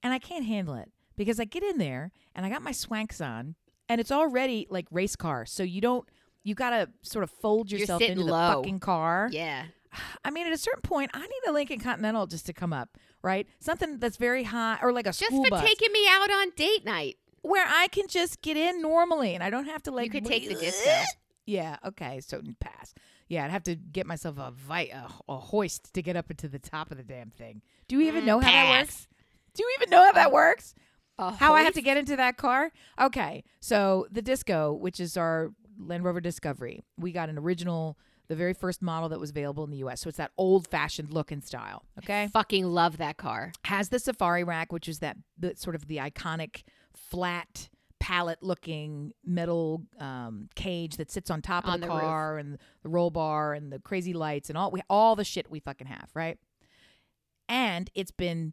[0.03, 3.20] And I can't handle it because I get in there and I got my swanks
[3.22, 3.55] on
[3.88, 5.46] and it's already like race car.
[5.46, 6.07] So you don't
[6.47, 8.27] you got to sort of fold yourself into low.
[8.49, 9.29] the fucking car.
[9.33, 9.65] Yeah.
[10.25, 12.97] I mean, at a certain point, I need a Lincoln Continental just to come up,
[13.23, 13.47] right?
[13.61, 16.85] Something that's very high, or like a Just for bus, taking me out on date
[16.85, 17.17] night.
[17.43, 20.05] where I can just get in normally, and I don't have to like.
[20.07, 20.91] you could take the disco.
[21.47, 21.77] Yeah.
[21.85, 22.21] Okay.
[22.21, 22.93] So pass.
[23.29, 26.47] Yeah, I'd have to get myself a, vi- a a hoist to get up into
[26.49, 27.63] the top of the damn thing.
[27.89, 29.09] Do you even Mm, know how that works?
[29.55, 30.75] Do you even know how that works?
[31.19, 32.71] How I have to get into that car?
[33.01, 33.43] Okay.
[33.61, 38.55] So the Disco, which is our Land Rover Discovery, we got an original the very
[38.55, 40.01] first model that was available in the US.
[40.01, 41.85] So it's that old fashioned look and style.
[41.99, 42.29] Okay.
[42.33, 43.53] Fucking love that car.
[43.65, 46.62] Has the safari rack, which is that the, sort of the iconic
[46.93, 47.69] flat
[48.01, 52.03] pallet looking metal um, cage that sits on top of On the, the roof.
[52.03, 55.51] car and the roll bar and the crazy lights and all we all the shit
[55.51, 56.39] we fucking have, right?
[57.49, 58.53] And it's been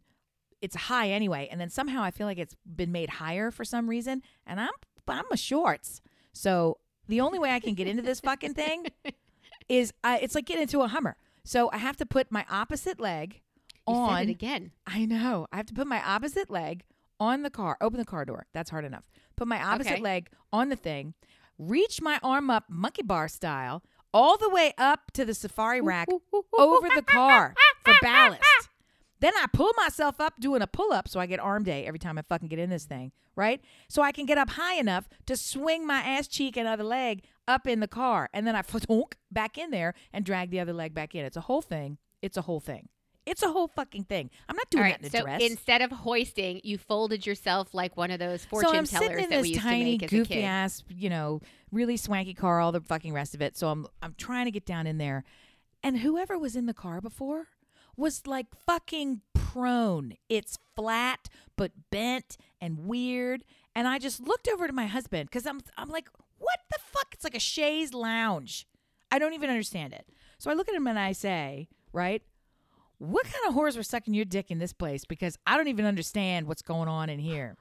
[0.62, 3.88] it's high anyway, and then somehow I feel like it's been made higher for some
[3.88, 4.70] reason, and I'm
[5.06, 6.00] I'm a shorts.
[6.32, 8.86] So the only way I can get into this fucking thing
[9.68, 11.16] is I, it's like getting into a Hummer.
[11.44, 13.40] So I have to put my opposite leg
[13.86, 14.70] You on said it again.
[14.86, 15.46] I know.
[15.52, 16.82] I have to put my opposite leg
[17.20, 18.46] on the car, open the car door.
[18.52, 19.10] That's hard enough.
[19.36, 20.00] Put my opposite Okay.
[20.00, 21.14] leg on the thing,
[21.58, 26.08] reach my arm up monkey bar style all the way up to the safari rack
[26.58, 28.42] over the car for ballast.
[29.24, 31.98] Then I pull myself up doing a pull up so I get arm day every
[31.98, 33.58] time I fucking get in this thing, right?
[33.88, 37.22] So I can get up high enough to swing my ass cheek and other leg
[37.48, 38.28] up in the car.
[38.34, 41.24] And then I flunk back in there and drag the other leg back in.
[41.24, 41.96] It's a whole thing.
[42.20, 42.90] It's a whole thing.
[43.24, 44.28] It's a whole fucking thing.
[44.46, 45.00] I'm not doing right.
[45.00, 45.42] that in a So dress.
[45.42, 49.24] instead of hoisting, you folded yourself like one of those fortune so I'm tellers sitting
[49.24, 51.40] in that this we used tiny, to make as a goofy ass, you know,
[51.72, 53.56] really swanky car, all the fucking rest of it.
[53.56, 55.24] So I'm I'm trying to get down in there,
[55.82, 57.46] and whoever was in the car before
[57.96, 60.14] was like fucking prone.
[60.28, 65.46] It's flat but bent and weird, and I just looked over to my husband because
[65.46, 67.08] I'm I'm like, what the fuck?
[67.12, 68.66] It's like a chaise lounge.
[69.10, 70.08] I don't even understand it.
[70.38, 72.22] So I look at him and I say, right.
[72.98, 75.04] What kind of whores were sucking your dick in this place?
[75.04, 77.56] Because I don't even understand what's going on in here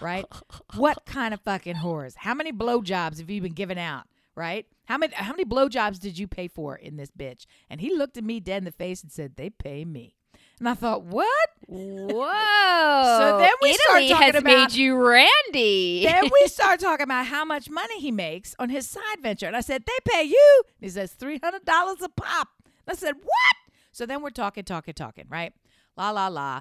[0.00, 0.24] right?
[0.76, 2.14] what kind of fucking whores?
[2.16, 4.04] How many blowjobs have you been giving out?
[4.38, 4.66] Right?
[4.84, 7.44] How many how many blowjobs did you pay for in this bitch?
[7.68, 10.14] And he looked at me dead in the face and said, "They pay me."
[10.60, 13.18] And I thought, "What?" Whoa!
[13.18, 16.04] So then we start Italy talking has about- made you Randy.
[16.04, 19.46] then we start talking about how much money he makes on his side venture.
[19.48, 22.94] And I said, "They pay you?" And he says, 300 dollars a pop." And I
[22.94, 23.56] said, "What?"
[23.90, 25.52] So then we're talking, talking, talking, right?
[25.96, 26.60] La la la.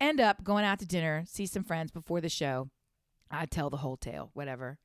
[0.00, 2.70] End up going out to dinner, see some friends before the show.
[3.30, 4.78] I tell the whole tale, whatever.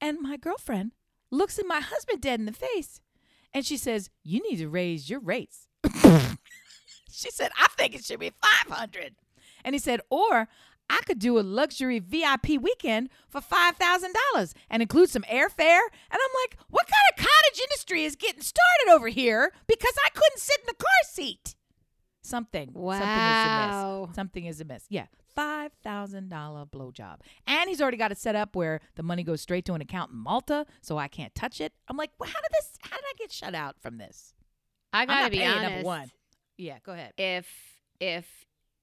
[0.00, 0.92] And my girlfriend
[1.30, 3.00] looks at my husband dead in the face,
[3.52, 5.68] and she says, "You need to raise your rates."
[7.10, 8.32] she said, "I think it should be
[8.66, 9.14] 500."
[9.64, 10.48] And he said, "Or
[10.88, 16.34] I could do a luxury VIP weekend for $5,000 and include some airfare." And I'm
[16.44, 20.60] like, "What kind of cottage industry is getting started over here because I couldn't sit
[20.60, 21.54] in the car seat?"
[22.22, 22.70] Something.
[22.74, 22.98] Wow.
[22.98, 23.46] Something is
[24.06, 24.16] amiss.
[24.16, 24.84] Something is amiss.
[24.88, 25.06] Yeah.
[25.36, 26.28] $5,000
[26.70, 27.16] blowjob.
[27.46, 30.10] And he's already got it set up where the money goes straight to an account
[30.12, 31.72] in Malta, so I can't touch it.
[31.88, 34.34] I'm like, well, how did this, how did I get shut out from this?
[34.92, 35.62] I gotta be honest.
[35.62, 36.10] number one.
[36.56, 37.12] Yeah, go ahead.
[37.18, 37.46] If
[38.00, 38.26] if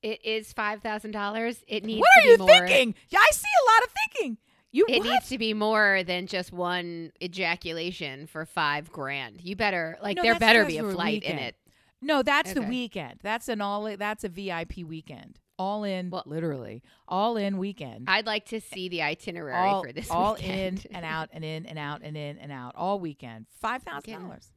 [0.03, 2.67] it is five thousand dollars, it needs What to are be you more.
[2.67, 2.95] thinking?
[3.09, 4.37] Yeah, I see a lot of thinking.
[4.71, 5.09] You It what?
[5.09, 9.41] needs to be more than just one ejaculation for five grand.
[9.41, 11.55] You better like No, there better be a for a flight in it.
[12.01, 13.19] No, that's the weekend.
[13.23, 13.95] That's an all.
[13.97, 15.39] That's a VIP weekend.
[15.63, 18.09] All in, Well- literally, all in weekend.
[18.09, 20.85] I'd like to see the itinerary all, for this all weekend.
[20.85, 23.45] in and out and in and out and in and out all weekend.
[23.61, 24.51] Five thousand dollars.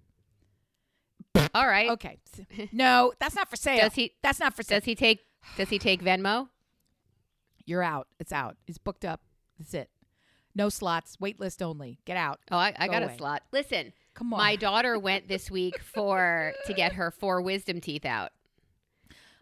[1.54, 1.90] All right.
[1.90, 2.18] Okay.
[2.72, 3.80] No, that's not for sale.
[3.82, 4.78] Does he That's not for sale.
[4.80, 5.20] does he take
[5.56, 6.48] does he take Venmo?
[7.66, 8.08] You're out.
[8.18, 8.56] It's out.
[8.66, 9.20] It's booked up.
[9.58, 9.90] That's it.
[10.54, 11.18] No slots.
[11.20, 11.98] Wait list only.
[12.04, 12.40] Get out.
[12.50, 13.12] Oh, I, I Go got away.
[13.12, 13.42] a slot.
[13.52, 14.38] Listen, Come on.
[14.38, 18.30] my daughter went this week for to get her four wisdom teeth out.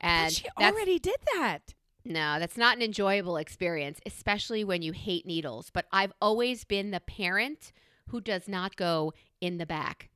[0.05, 1.61] But And she already did that.
[2.05, 5.71] No, that's not an enjoyable experience, especially when you hate needles.
[5.71, 7.73] But I've always been the parent
[8.09, 10.11] who does not go in the back.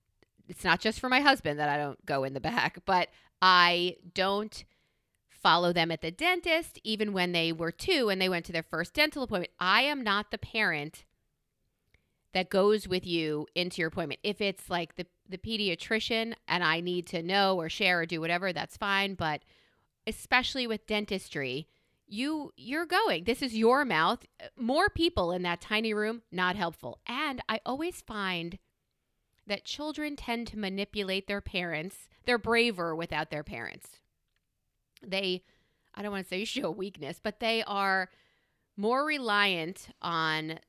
[0.47, 3.09] It's not just for my husband that I don't go in the back, but
[3.41, 4.63] I don't
[5.31, 8.63] follow them at the dentist, even when they were two and they went to their
[8.63, 9.53] first dental appointment.
[9.59, 11.07] I am not the parent
[12.35, 14.21] that goes with you into your appointment.
[14.23, 18.21] If it's like the, the pediatrician and I need to know or share or do
[18.21, 19.15] whatever, that's fine.
[19.15, 19.41] But
[20.09, 21.69] especially with dentistry,
[22.09, 23.25] you you're going.
[23.25, 24.25] This is your mouth.
[24.57, 27.01] More people in that tiny room, not helpful.
[27.07, 28.59] And I always find
[29.47, 32.09] that children tend to manipulate their parents.
[32.25, 33.89] They're braver without their parents.
[35.07, 35.43] They
[35.95, 38.09] I don't want to say show weakness, but they are
[38.77, 40.61] more reliant on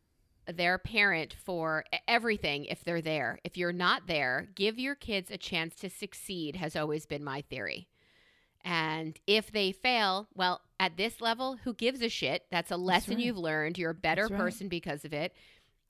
[0.48, 3.40] their parent for everything if they're there.
[3.44, 7.42] If you're not there, give your kids a chance to succeed has always been my
[7.42, 7.89] theory.
[8.66, 12.46] And if they fail, well, at this level, who gives a shit?
[12.52, 13.24] That's a lesson right.
[13.26, 13.78] you've learned.
[13.78, 14.40] You're a better That's right.
[14.40, 15.34] person because of it.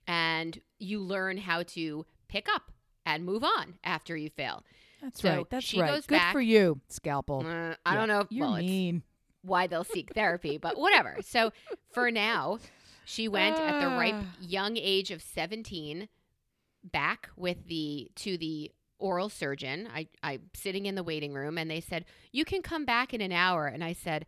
[0.07, 2.71] And you learn how to pick up
[3.05, 4.63] and move on after you fail.
[5.01, 5.49] That's So right.
[5.49, 5.91] That's she right.
[5.93, 7.43] goes Good back- for you, scalpel.
[7.45, 7.95] Uh, I Yeah.
[7.95, 8.19] don't know.
[8.21, 9.03] If, You're well, mean.
[9.41, 11.17] why they'll seek therapy, but whatever.
[11.25, 11.51] So
[11.93, 12.59] for now,
[13.05, 14.35] she went at the ripe Ah.
[14.41, 16.07] young age of 17
[16.83, 19.87] back with the to the oral surgeon.
[19.93, 23.21] I I'm sitting in the waiting room, and they said you can come back in
[23.21, 23.67] an hour.
[23.67, 24.25] And I said.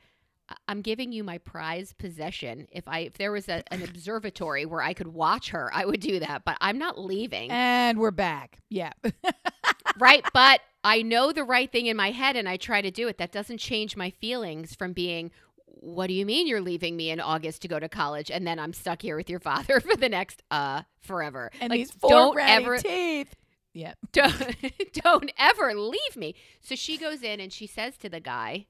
[0.49, 2.67] "I- I'm giving you my prized possession.
[2.71, 6.01] If I if there was a, an observatory where I could watch her, I would
[6.01, 6.43] do that.
[6.43, 7.51] But I'm not leaving.
[7.51, 8.60] And we're back.
[8.69, 8.91] Yeah.
[9.99, 10.25] right?
[10.34, 13.17] But I know the right thing in my head and I try to do it.
[13.17, 15.31] That doesn't change my feelings from being,
[15.65, 18.60] what do you mean you're leaving me in August to go to college and then
[18.60, 21.51] I'm stuck here with your father for the next uh forever?
[21.62, 23.34] and like, these 4 don't ever teeth.
[23.73, 23.93] Yeah.
[24.12, 24.55] don't,
[24.93, 26.36] don't ever leave me.
[26.62, 28.65] So she goes in and she says to the guy,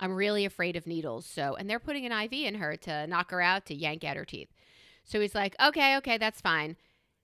[0.00, 1.26] I'm really afraid of needles.
[1.26, 4.16] So, and they're putting an IV in her to knock her out, to yank out
[4.16, 4.48] her teeth.
[5.04, 6.76] So he's like, okay, okay, that's fine.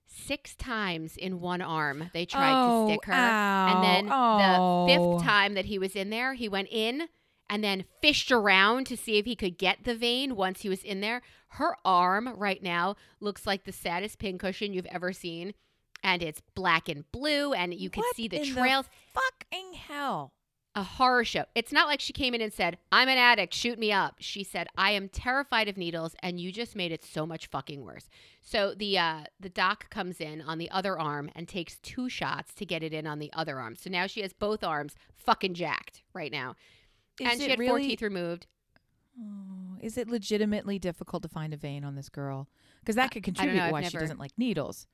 [0.07, 3.13] Six times in one arm, they tried oh, to stick her.
[3.13, 3.67] Ow.
[3.73, 4.85] And then oh.
[4.87, 7.07] the fifth time that he was in there, he went in
[7.49, 10.83] and then fished around to see if he could get the vein once he was
[10.83, 11.21] in there.
[11.49, 15.53] Her arm right now looks like the saddest pincushion you've ever seen.
[16.05, 18.85] And it's black and blue, and you can What see the trails.
[19.13, 20.31] fucking hell.
[20.75, 21.45] a horror show.
[21.55, 24.15] It's not like she came in and said, I'm an addict, shoot me up.
[24.19, 27.81] She said, I am terrified of needles, and you just made it so much fucking
[27.81, 28.09] worse.
[28.41, 32.53] So the uh, the doc comes in on the other arm and takes two shots
[32.55, 33.75] to get it in on the other arm.
[33.77, 36.55] So now she has both arms fucking jacked right now.
[37.21, 38.45] Is and she had really, four teeth removed.
[39.17, 42.49] Oh, is it legitimately difficult to find a vein on this girl?
[42.81, 44.87] Because that could contribute why she doesn't like needles.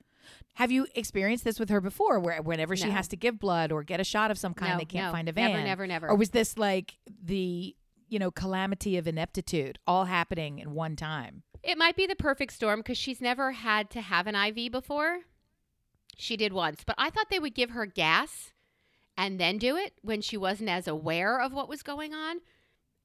[0.55, 3.83] Have you experienced this with her before, where whenever she has to give blood or
[3.83, 5.51] get a shot of some kind, no, they can't no, find a vein?
[5.51, 6.09] Never, never, never.
[6.09, 7.75] Or was this like the
[8.09, 11.43] you know calamity of ineptitude all happening in one time?
[11.63, 15.19] It might be the perfect storm because she's never had to have an IV before.
[16.17, 18.51] She did once, but I thought they would give her gas
[19.17, 22.41] and then do it when she wasn't as aware of what was going on.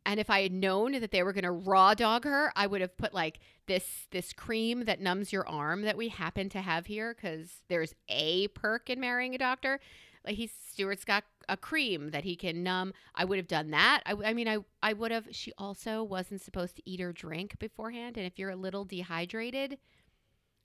[0.06, 2.80] And if I had known that they were going to raw dog her, I would
[2.80, 6.86] have put like this this cream that numbs your arm that we happen to have
[6.86, 9.80] here because there's a perk in marrying a doctor.
[10.24, 12.92] Like he's Stuart's got a cream that he can numb.
[13.16, 14.02] I would have done that.
[14.06, 15.26] I, I mean, I I would have.
[15.32, 19.76] She also wasn't supposed to eat or drink beforehand, and if you're a little dehydrated,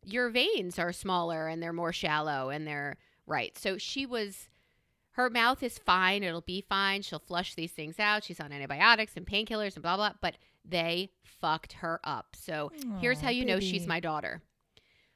[0.06, 3.58] your veins are smaller and they're more shallow and they're right.
[3.58, 4.49] So she was.
[5.15, 6.24] Her mouth is fine.
[6.24, 7.02] It'll be fine.
[7.02, 8.24] She'll flush these things out.
[8.24, 10.13] She's on antibiotics and painkillers and blah blah.
[10.21, 12.36] But they fucked her up.
[12.39, 14.41] So here's how you know she's my daughter.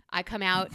[0.10, 0.72] I come out.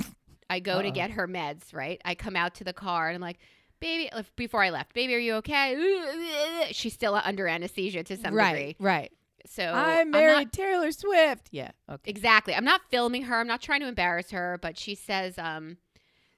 [0.49, 0.95] I go to Uh-oh.
[0.95, 1.73] get her meds.
[1.75, 2.01] Right.
[2.05, 3.39] I come out to the car and I'm like,
[3.81, 4.11] baby.
[4.37, 6.69] Before I left, baby, are you okay?
[6.73, 8.77] She's still under anesthesia to some right, degree.
[8.79, 9.13] right.
[9.47, 11.49] So I I'm married not- Taylor Swift.
[11.51, 11.71] Yeah.
[11.91, 12.11] Okay.
[12.11, 12.55] Exactly.
[12.55, 13.39] I'm not filming her.
[13.41, 15.77] I'm not trying to embarrass her, but she says, um,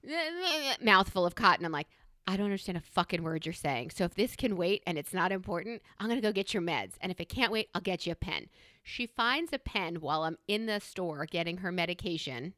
[0.82, 1.64] mouthful of cotton.
[1.64, 1.88] I'm like,
[2.26, 3.90] I don't understand a fucking word you're saying.
[3.90, 6.62] So if this can wait and it's not important, I'm going to go get your
[6.62, 6.92] meds.
[7.00, 8.46] And if it can't wait, I'll get you a pen.
[8.82, 12.54] She finds a pen while I'm in the store getting her medication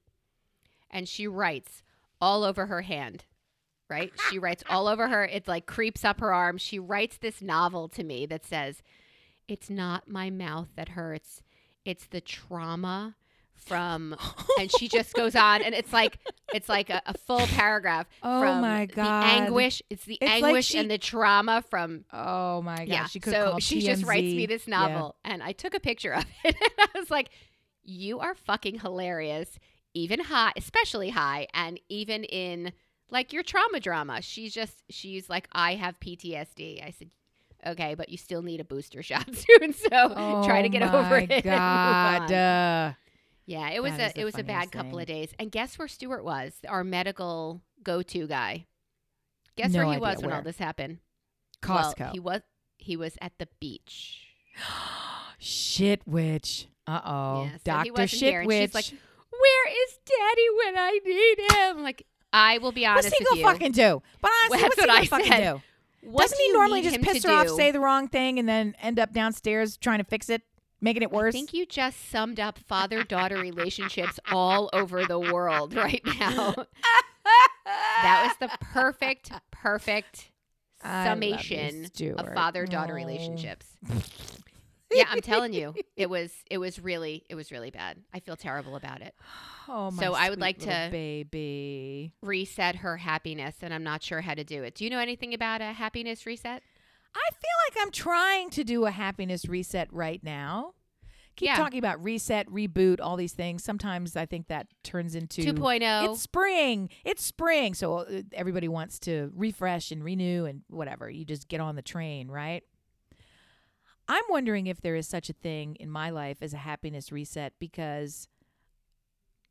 [0.91, 1.83] and she writes
[2.21, 3.25] all over her hand.
[3.91, 4.13] Right?
[4.31, 5.25] She writes all over her.
[5.25, 6.57] It like creeps up her arm.
[6.57, 8.83] She writes this novel to me that says,
[9.47, 11.43] It's not my mouth that hurts.
[11.85, 13.15] It's the trauma
[13.65, 14.15] from
[14.61, 16.19] and she just goes on and it's like
[16.53, 19.25] it's like a, a full paragraph Oh from my the God.
[19.25, 23.07] anguish it's the It's like anguish she- and the trauma from Oh my god yeah
[23.07, 24.49] She could so she just writes me TMZ.
[24.49, 24.79] this Yeah.
[24.79, 27.31] novel and i took a picture of it and i was like
[27.83, 29.59] you are fucking hilarious
[29.95, 32.73] even high especially high and even in
[33.11, 37.11] like your trauma drama she's just she's like i have ptsd i said
[37.67, 40.83] okay but you still need a booster shot soon so oh try to Oh get
[40.95, 42.29] over it God.
[43.47, 45.31] Yeah, it was That a it was a bad funniest couple of days.
[45.39, 46.55] And guess where Stuart was?
[46.69, 48.67] Our medical go-to guy.
[49.57, 50.99] Guess No where he idea was when all this happened?
[51.63, 51.99] Costco.
[52.01, 52.41] Well, he was
[52.79, 54.21] he was at the beach.
[55.39, 56.67] Shit witch.
[56.87, 57.45] Uh oh.
[57.45, 58.61] Yeah, so Doctor wasn't Shit Witch.
[58.71, 58.85] she's like,
[59.31, 61.83] Where is Daddy when I need him?
[61.83, 63.47] Like, I will be honest What's he with gonna you.
[63.47, 64.03] fucking do?
[64.21, 65.55] But honestly, Well, what's he what gonna I fucking said.
[65.55, 65.63] do?
[66.11, 68.75] What Doesn't do he normally just piss her off, say the wrong thing, and then
[68.83, 70.43] end up downstairs trying to fix it,
[70.85, 71.35] making it worse.
[71.35, 76.55] I think you just summed up father-daughter relationships all over the world right now.
[77.65, 80.31] that was the perfect, perfect
[80.85, 81.87] love you, summation
[82.19, 82.97] of father-daughter Oh.
[82.97, 83.67] relationships.
[84.93, 87.97] yeah, I'm telling you, it was it was really it was really bad.
[88.13, 89.15] I feel terrible about it.
[89.67, 92.13] Oh, my So I would like to- baby.
[92.21, 94.75] Reset her happiness, and I'm not sure how to do it.
[94.75, 96.63] Do you know anything about a happiness reset?
[97.15, 100.73] I feel like I'm trying to do a happiness reset right now.
[101.37, 101.57] Keep Yeah.
[101.57, 103.65] talking about reset, reboot, all these things.
[103.65, 106.11] Sometimes I think that turns into 2.0.
[106.11, 106.89] It's spring.
[107.05, 107.75] It's spring.
[107.75, 111.11] So uh, everybody wants to refresh and renew and whatever.
[111.11, 112.63] You just get on the train, right?
[114.07, 117.55] I'm wondering if there is such a thing in my life as a happiness reset
[117.59, 118.29] because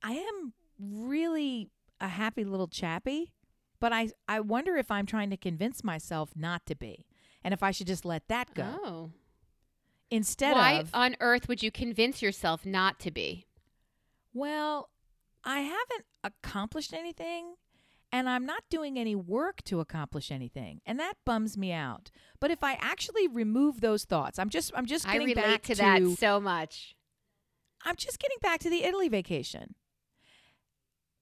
[0.03, 3.33] I am really a happy little chappy,
[3.79, 7.07] but I I wonder if I'm trying to convince myself not to be,
[7.43, 9.11] and if I should just let that go Oh.
[10.09, 13.45] instead of Why of on earth would you convince yourself not to be?
[14.33, 14.89] well,
[15.43, 17.55] I haven't accomplished anything.
[18.11, 22.11] And I'm not doing any work to accomplish anything, and that bums me out.
[22.39, 26.01] But if I actually remove those thoughts, I'm just I'm just getting back to that
[26.19, 26.95] so much.
[27.83, 29.73] I'm just getting back to the Italy vacation.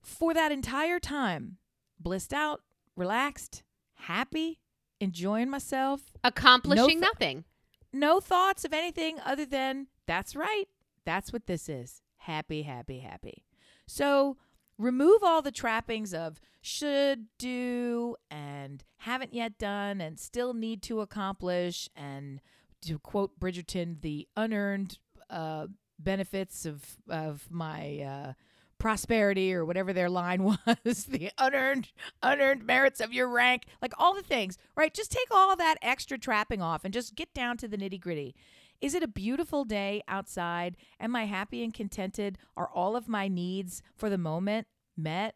[0.03, 1.57] For that entire time,
[1.99, 2.61] blissed out,
[2.95, 3.63] relaxed,
[3.93, 4.59] happy,
[5.01, 7.43] enjoying myself, Accomplishing th- nothing.
[7.91, 10.65] no thoughts of anything other than that's right.
[11.05, 12.01] That's what this is.
[12.17, 13.43] Happy, happy, happy.
[13.87, 14.37] So
[14.77, 21.01] remove all the trappings of should, do, and haven't yet done, and still need to
[21.01, 22.39] accomplish, and
[22.83, 24.99] to quote Bridgerton, the unearned
[25.29, 28.33] uh, benefits of of my uh,
[28.81, 30.43] prosperity or whatever their line
[30.85, 31.91] was, the unearned
[32.23, 34.93] unearned merits of your rank, like all the things, right?
[34.93, 38.35] Just take all that extra trapping off and just get down to the nitty gritty.
[38.81, 40.75] Is it a beautiful day outside?
[40.99, 42.39] Am I happy and contented?
[42.57, 44.65] Are all of my needs for the moment
[44.97, 45.35] met?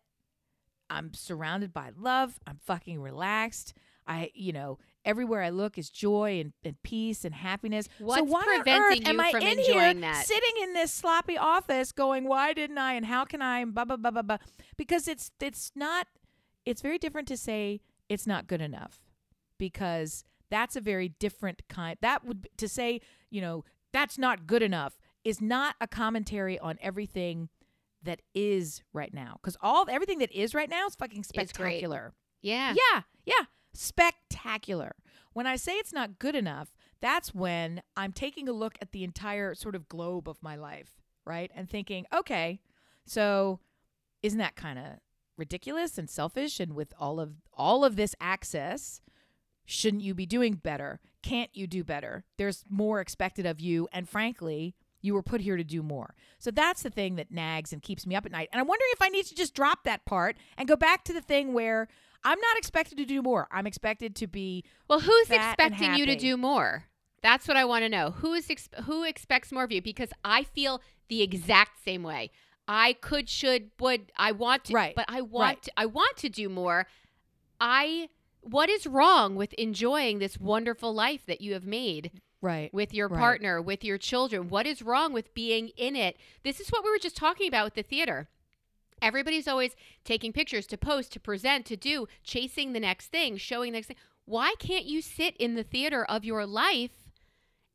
[0.90, 2.40] I'm surrounded by love.
[2.48, 3.76] I'm fucking relaxed.
[4.08, 7.88] I, you know, everywhere I look is joy and, and peace and happiness.
[7.98, 10.26] so What's why on preventing earth am you I from in enjoying here that?
[10.26, 13.86] sitting in this sloppy office going, why didn't I and how can I and blah
[13.86, 14.38] blah blah blah blah?
[14.78, 16.08] Because it's it's not
[16.66, 19.00] it's very different to say it's not good enough
[19.58, 24.62] because that's a very different kind that would to say, you know, that's not good
[24.64, 27.50] enough is not a commentary on everything
[28.04, 32.14] that is right now because all everything that is right now is fucking spectacular.
[32.42, 32.76] Yeah.
[32.76, 33.46] Yeah, yeah,
[34.46, 34.96] spectacular.
[35.34, 36.70] When I say it's not good enough,
[37.02, 41.02] that's when I'm taking a look at the entire sort of globe of my life,
[41.26, 41.52] right?
[41.56, 42.62] And thinking, okay,
[43.06, 43.60] so
[44.22, 44.86] isn't that kind of
[45.38, 49.02] ridiculous and selfish and with all of all of this access,
[49.66, 51.00] shouldn't you be doing better?
[51.22, 52.24] Can't you do better?
[52.38, 56.16] There's more expected of you and frankly, you were put here to do more.
[56.40, 58.50] So that's the thing that nags and keeps me up at night.
[58.52, 61.14] And I'm wondering if I need to just drop that part and go back to
[61.14, 61.88] the thing where
[62.26, 63.48] I'm not expected to do more.
[63.52, 66.86] I'm expected to be Well, who's expecting you to do more?
[67.22, 68.12] That's what I want to know.
[68.12, 69.82] Who is ex- who expects more of you?
[69.82, 72.32] Because I feel the exact same way.
[72.68, 74.12] I could, should, would.
[74.18, 75.62] I want to, Right, but I want, right.
[75.64, 76.88] to, I want to do more.
[77.62, 78.10] I.
[78.42, 82.12] What is wrong with enjoying this wonderful life that you have made
[82.42, 82.72] right.
[82.72, 83.20] with your Right.
[83.20, 84.50] partner, with your children?
[84.50, 86.16] What is wrong with being in it?
[86.44, 88.28] This is what we were just talking about with the theater.
[89.02, 93.72] Everybody's always taking pictures to post, to present, to do, chasing the next thing, showing
[93.72, 93.98] the next thing.
[94.26, 97.12] Why can't you sit in the theater of your life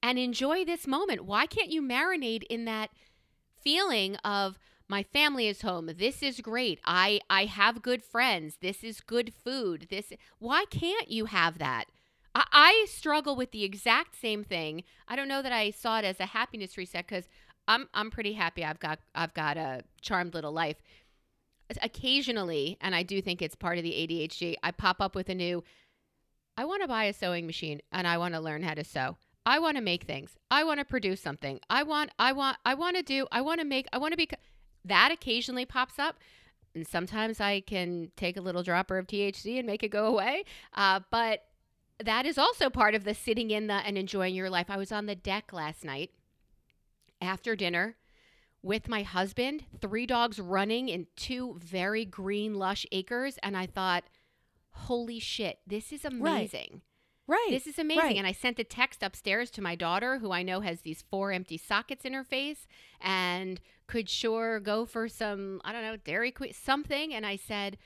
[0.02, 1.24] and enjoy this moment?
[1.24, 2.90] Why can't you marinate in that
[3.62, 4.58] feeling of
[4.88, 5.88] my family is home.
[5.96, 6.80] This is great.
[6.84, 8.58] I I have good friends.
[8.60, 9.86] This is good food.
[9.88, 11.84] This why can't you have that?
[12.34, 14.82] I, I struggle with the exact same thing.
[15.06, 17.28] I don't know that I saw it as a happiness reset because
[17.68, 18.64] I'm I'm pretty happy.
[18.64, 20.82] I've got I've got a charmed little life.
[21.82, 24.56] Occasionally, and I do think it's part of the ADHD.
[24.62, 25.62] I pop up with a new.
[26.56, 29.16] I want to buy a sewing machine and I want to learn how to sew.
[29.46, 30.36] I want to make things.
[30.50, 31.60] I want to produce something.
[31.70, 34.16] I want I want I want to do I want to make I want to
[34.16, 34.28] be
[34.84, 36.18] that occasionally pops up
[36.74, 40.44] and sometimes I can take a little dropper of THC and make it go away.
[40.74, 41.44] Uh, but
[42.02, 44.66] that is also part of the sitting in the and enjoying your life.
[44.68, 46.10] I was on the deck last night
[47.20, 47.96] after dinner
[48.62, 53.38] with my husband, three dogs running in two very green, lush acres.
[53.42, 54.04] And I thought,
[54.72, 56.82] holy shit, this is amazing.
[57.26, 57.48] Right.
[57.48, 58.02] This is amazing.
[58.02, 58.16] Right.
[58.16, 61.30] And I sent a text upstairs to my daughter, who I know has these four
[61.30, 62.66] empty sockets in her face
[63.00, 67.14] and could sure go for some, I don't know, Dairy Queen, something.
[67.14, 67.78] And I said,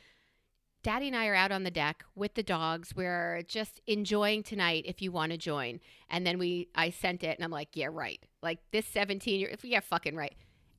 [0.82, 2.94] Daddy and I are out on the deck with the dogs.
[2.96, 5.80] We're just enjoying tonight if you want to join.
[6.08, 8.22] And then we, I sent it and I'm like, yeah, right.
[8.42, 10.34] Like this 17 year, if yeah, fucking right.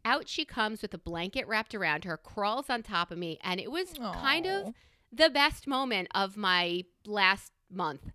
[0.05, 3.39] Out she comes with a blanket wrapped around her, crawls on top of me.
[3.43, 4.73] And it was kind of
[5.11, 8.11] the best moment of my last month.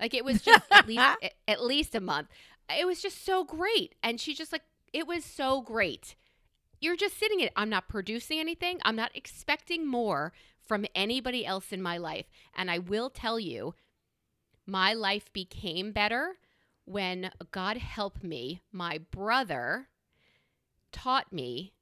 [0.00, 1.02] Like it was just at least
[1.48, 2.28] at least a month.
[2.78, 4.62] It was just so great, and she just like
[4.92, 6.14] it was so great.
[6.80, 7.50] You're just sitting in.
[7.56, 8.78] I'm not producing anything.
[8.84, 10.32] I'm not expecting more
[10.66, 13.74] from anybody else in my life, and I will tell you,
[14.66, 16.36] my life became better
[16.84, 18.62] when God help me.
[18.72, 19.88] My brother
[20.94, 21.74] taught me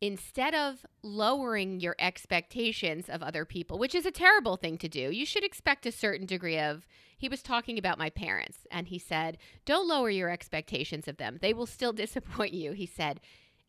[0.00, 5.10] instead of lowering your expectations of other people, which is a terrible thing to do,
[5.12, 6.86] you should expect a certain degree of.
[7.16, 11.38] He was talking about my parents, and he said, Don't lower your expectations of them.
[11.40, 12.72] They will still disappoint you.
[12.72, 13.20] He said,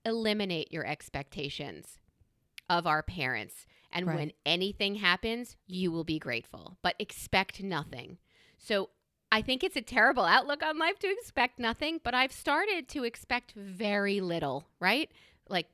[0.04, 2.00] Eliminate your expectations
[2.68, 3.68] of our parents.
[3.92, 4.16] And Right.
[4.16, 8.18] when anything happens, you will be grateful, but expect nothing.
[8.58, 8.90] So
[9.34, 13.04] I think it's a terrible outlook on life to expect nothing, but I've started to
[13.04, 15.10] expect very little, right?
[15.50, 15.66] Like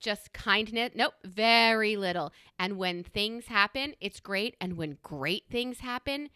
[0.00, 0.92] just kindness.
[0.94, 2.32] Nope, very little.
[2.58, 4.56] And when things happen, it's great.
[4.62, 6.30] And when great things happen,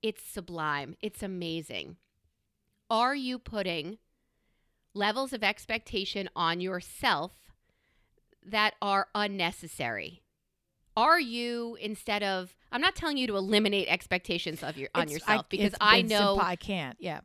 [0.00, 0.96] it's sublime.
[1.02, 1.96] It's amazing.
[2.88, 3.98] Are you putting
[4.94, 7.32] levels of expectation on yourself
[8.42, 10.22] that are unnecessary?
[10.96, 15.12] Are you instead of I'm not telling you to eliminate expectations of your on It's-
[15.20, 16.96] yourself because I know simple- I can't.
[17.00, 17.20] Yeah.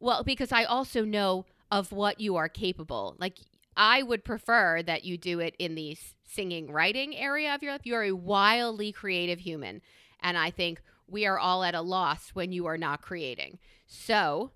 [0.00, 3.16] well, because I also know of what you are capable.
[3.18, 3.38] Like
[3.76, 7.82] I would prefer that you do it in the singing, writing area of your life.
[7.84, 9.82] You are a wildly creative human,
[10.20, 13.58] and I think we are all at a loss when you are not creating.
[13.86, 14.52] So,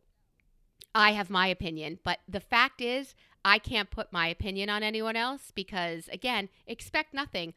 [0.95, 3.15] I have my opinion, but the fact is,
[3.45, 7.55] I can't put my opinion on anyone else because, again, expect nothing.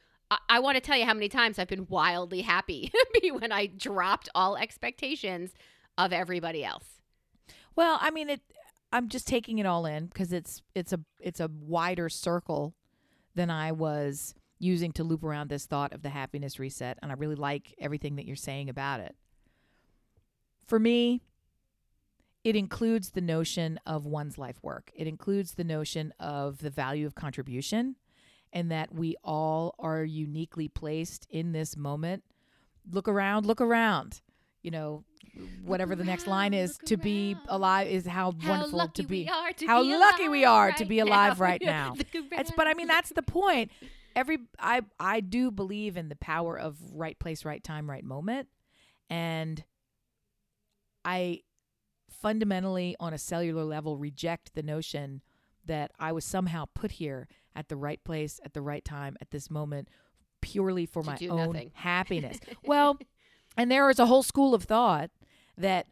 [0.49, 2.91] I, want to tell you how many times I've been wildly happy
[3.31, 5.53] when I dropped all expectations
[5.97, 7.01] of everybody else.
[7.75, 8.41] Well, I mean, it.
[8.91, 12.75] I'm just taking it all in because it's it's a it's a wider circle
[13.33, 17.15] than I was using to loop around this thought of the happiness reset, and I
[17.15, 19.15] really like everything that you're saying about it.
[20.67, 21.21] For me,
[22.43, 24.91] it includes the notion of one's life work.
[24.93, 27.95] It includes the notion of the value of contribution,
[28.53, 32.23] and that we all are uniquely placed in this moment.
[32.89, 34.21] Look around, look around.
[34.61, 35.03] You know,
[35.65, 39.25] whatever the next line is, to be alive is how, How wonderful to be.
[39.25, 41.43] to how be lucky we are right to be alive now.
[41.43, 41.95] right now.
[42.55, 43.71] But I mean that's the point.
[44.15, 48.47] Every I I do believe in the power of right place, right time, right moment.
[49.09, 49.63] And
[51.03, 51.41] I
[52.21, 55.21] fundamentally on a cellular level reject the notion
[55.65, 59.31] that I was somehow put here at the right place at the right time at
[59.31, 59.87] this moment
[60.41, 61.71] purely for To my own nothing.
[61.75, 62.39] happiness.
[62.63, 62.97] well,
[63.57, 65.09] and there is a whole school of thought
[65.57, 65.87] that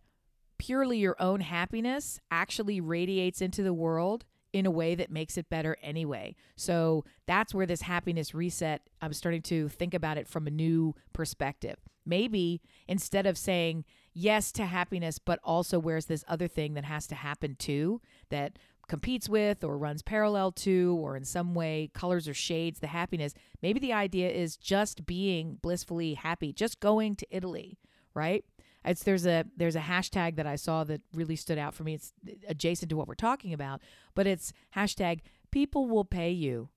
[0.57, 5.49] purely your own happiness actually radiates into the world in a way that makes it
[5.49, 6.35] better anyway.
[6.57, 10.93] So that's where this happiness reset, I'm starting to think about it from a new
[11.13, 11.77] perspective.
[12.05, 17.07] Maybe instead of saying yes to happiness, but also where's this other thing that has
[17.07, 18.59] to happen too, that
[18.91, 23.33] competes with or runs parallel to or in some way colors or shades the happiness,
[23.61, 27.79] maybe the idea is just being blissfully happy, just going to Italy,
[28.13, 28.43] right?
[28.83, 31.93] It's there's a there's a hashtag that I saw that really stood out for me.
[31.93, 32.11] It's
[32.49, 33.79] adjacent to what we're talking about,
[34.13, 35.21] but it's hashtag
[35.51, 36.67] people will pay you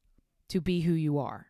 [0.51, 1.47] to be who you are.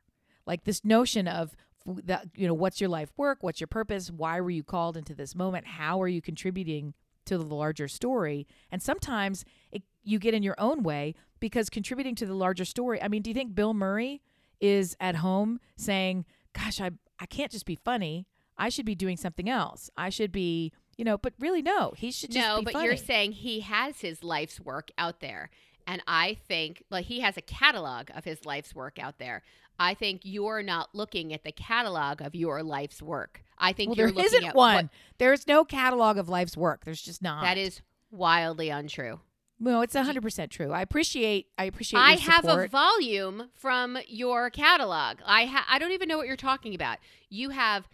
[0.47, 1.55] Like this notion of
[1.85, 5.15] that you know what's your life work, what's your purpose, why were you called into
[5.15, 6.95] this moment, how are you contributing
[7.27, 8.47] to the larger story?
[8.70, 13.03] And sometimes it, you get in your own way because contributing to the larger story.
[13.03, 14.22] I mean, do you think Bill Murray
[14.61, 18.27] is at home saying, "Gosh, I I can't just be funny.
[18.57, 19.91] I should be doing something else.
[19.97, 21.93] I should be, you know." But really, no.
[21.97, 22.87] He should just no, but funny.
[22.87, 25.51] you're saying he has his life's work out there.
[25.87, 29.43] And I think, like, he has a catalog of his life's work out there.
[29.79, 33.43] I think you're not looking at the catalog of your life's work.
[33.59, 34.75] I think well, you're there looking isn't one.
[34.77, 36.85] what- There's no catalog of life's work.
[36.85, 37.43] There's just not.
[37.43, 39.20] that is wildly untrue.
[39.59, 39.81] no.
[39.81, 40.72] It's hundred percent true.
[40.72, 41.49] I appreciate.
[41.59, 42.01] I appreciate.
[42.01, 45.18] I have a volume from your catalog.
[45.25, 46.99] I ha- I don't even know what you're talking about.
[47.29, 47.89] You have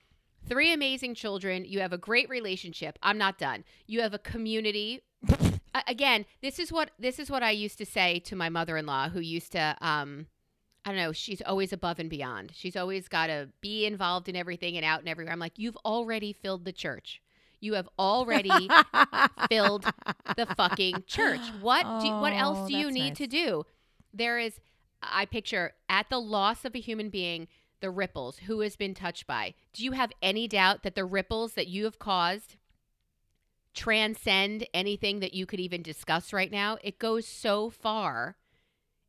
[0.48, 1.64] three amazing children.
[1.64, 2.98] You have a great relationship.
[3.02, 3.64] I'm not done.
[3.86, 5.02] You have a community.
[5.74, 9.10] A- Again, this is what this is what I used to say to my mother-in-law
[9.10, 10.26] who used to um
[10.84, 12.52] I don't know, she's always above and beyond.
[12.54, 15.32] She's always got to be involved in everything and out and everywhere.
[15.32, 17.20] I'm like, "You've already filled the church.
[17.60, 18.48] You have already
[19.50, 19.84] filled
[20.36, 21.40] the fucking church.
[21.60, 23.18] What do what Oh, else do oh, you need nice.
[23.18, 23.66] to do?
[24.14, 24.60] There is
[25.02, 27.48] I picture at the loss of a human being
[27.80, 29.54] the ripples who has been touched by.
[29.72, 32.56] Do you have any doubt that the ripples that you have caused
[33.74, 36.78] transcend anything that you could even discuss right now?
[36.82, 38.36] It goes so far.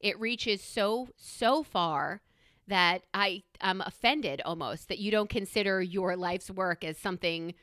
[0.02, 2.22] It reaches so so far
[2.68, 7.54] that I I'm offended almost that you don't consider your life's work as something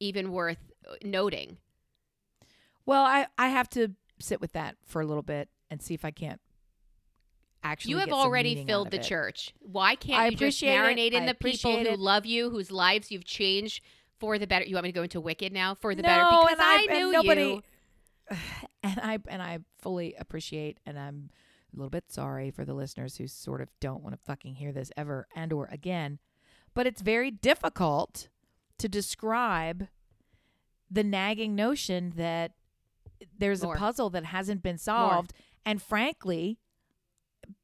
[0.00, 1.58] even worth uh, noting.
[2.84, 6.04] Well, I I have to sit with that for a little bit and see if
[6.04, 6.40] I can't
[7.62, 7.90] actually.
[7.90, 9.02] You have already filled the it.
[9.02, 9.52] church.
[9.60, 10.78] Why can't I you just appreciate it.
[10.78, 13.82] marinate in I the people appreciate who love you, whose lives you've changed
[14.18, 14.64] for the better?
[14.64, 15.74] You want me to go into Wicked now?
[15.74, 17.62] For the no, better because and I, I, and knew nobody, you.
[18.82, 21.30] And I and I fully appreciate, and I'm
[21.76, 24.72] a little bit sorry for the listeners who sort of don't want to fucking hear
[24.72, 26.18] this ever and or again,
[26.74, 28.28] but it's very difficult
[28.78, 29.88] to describe
[30.90, 32.52] the nagging notion that
[33.38, 33.74] there's More.
[33.74, 35.32] a puzzle that hasn't been solved,
[35.64, 36.58] and frankly,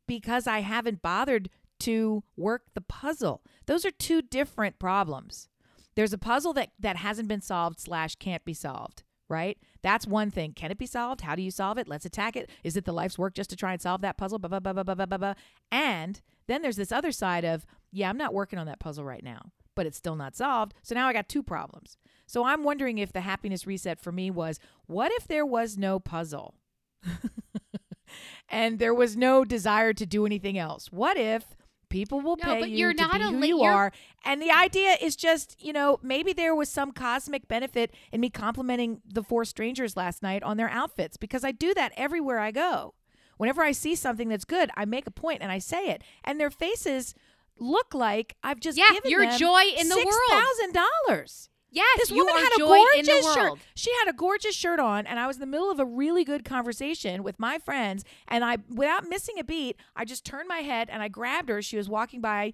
[0.06, 1.48] because I haven't bothered
[1.80, 3.42] to work the puzzle.
[3.66, 5.48] Those are two different problems.
[5.94, 9.02] There's a puzzle that that hasn't been solved slash can't be solved.
[9.28, 9.58] Right?
[9.82, 10.52] That's one thing.
[10.52, 11.22] Can it be solved?
[11.22, 11.88] How do you solve it?
[11.88, 12.50] Let's attack it.
[12.64, 14.38] Is it the life's work just to try and solve that puzzle?
[14.38, 15.34] Blah, blah, blah, blah, blah, blah, blah.
[15.70, 19.24] And then there's this other side of, yeah, I'm not working on that puzzle right
[19.24, 20.74] now, but it's still not solved.
[20.82, 21.96] So now I got two problems.
[22.26, 25.98] So I'm wondering if the happiness reset for me was what if there was no
[25.98, 26.54] puzzle?
[28.48, 30.90] and there was no desire to do anything else?
[30.90, 31.56] What if
[31.92, 33.92] people will No, pay but you you're to not be a who la- you are?
[34.24, 38.30] And the idea is just, you know, maybe there was some cosmic benefit in me
[38.30, 42.50] complimenting the four strangers last night on their outfits because I do that everywhere I
[42.50, 42.94] go.
[43.36, 46.40] Whenever I see something that's good, I make a point and I say it, and
[46.40, 47.14] their faces
[47.58, 50.42] look like I've just Yeah, given your them joy in the world.
[50.42, 50.74] thousand
[51.06, 51.48] dollars.
[51.72, 53.58] Yes, This woman had a gorgeous shirt.
[53.74, 56.22] She had a gorgeous shirt on, and I was in the middle of a really
[56.22, 58.04] good conversation with my friends.
[58.28, 61.62] And I, without missing a beat, I just turned my head and I grabbed her.
[61.62, 62.52] She was walking by.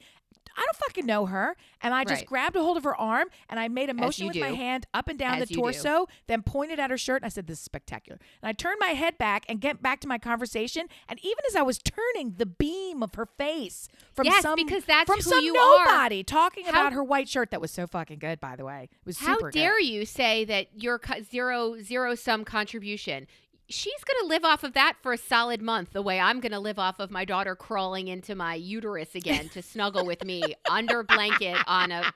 [0.56, 1.56] I don't fucking know her.
[1.80, 2.26] And I just Right.
[2.26, 5.08] grabbed a hold of her arm and I made a motion with my hand up
[5.08, 5.62] and down As the you do.
[5.62, 7.22] torso, then pointed at her shirt.
[7.22, 8.18] And I said, This is spectacular.
[8.42, 10.88] And I turned my head back and get back to my conversation.
[11.08, 14.84] And even as I was turning, the beam of her face from Yes, some because
[14.84, 15.84] that's from some you are.
[15.84, 18.88] nobody talking How- about her white shirt that was so fucking good, by the way.
[18.90, 19.58] It was How super good.
[19.58, 23.26] dare you say that your zero zero sum contribution?
[23.70, 26.52] She's going to live off of that for a solid month, the way I'm going
[26.52, 30.42] to live off of my daughter crawling into my uterus again to snuggle with me
[30.70, 32.12] under blanket on a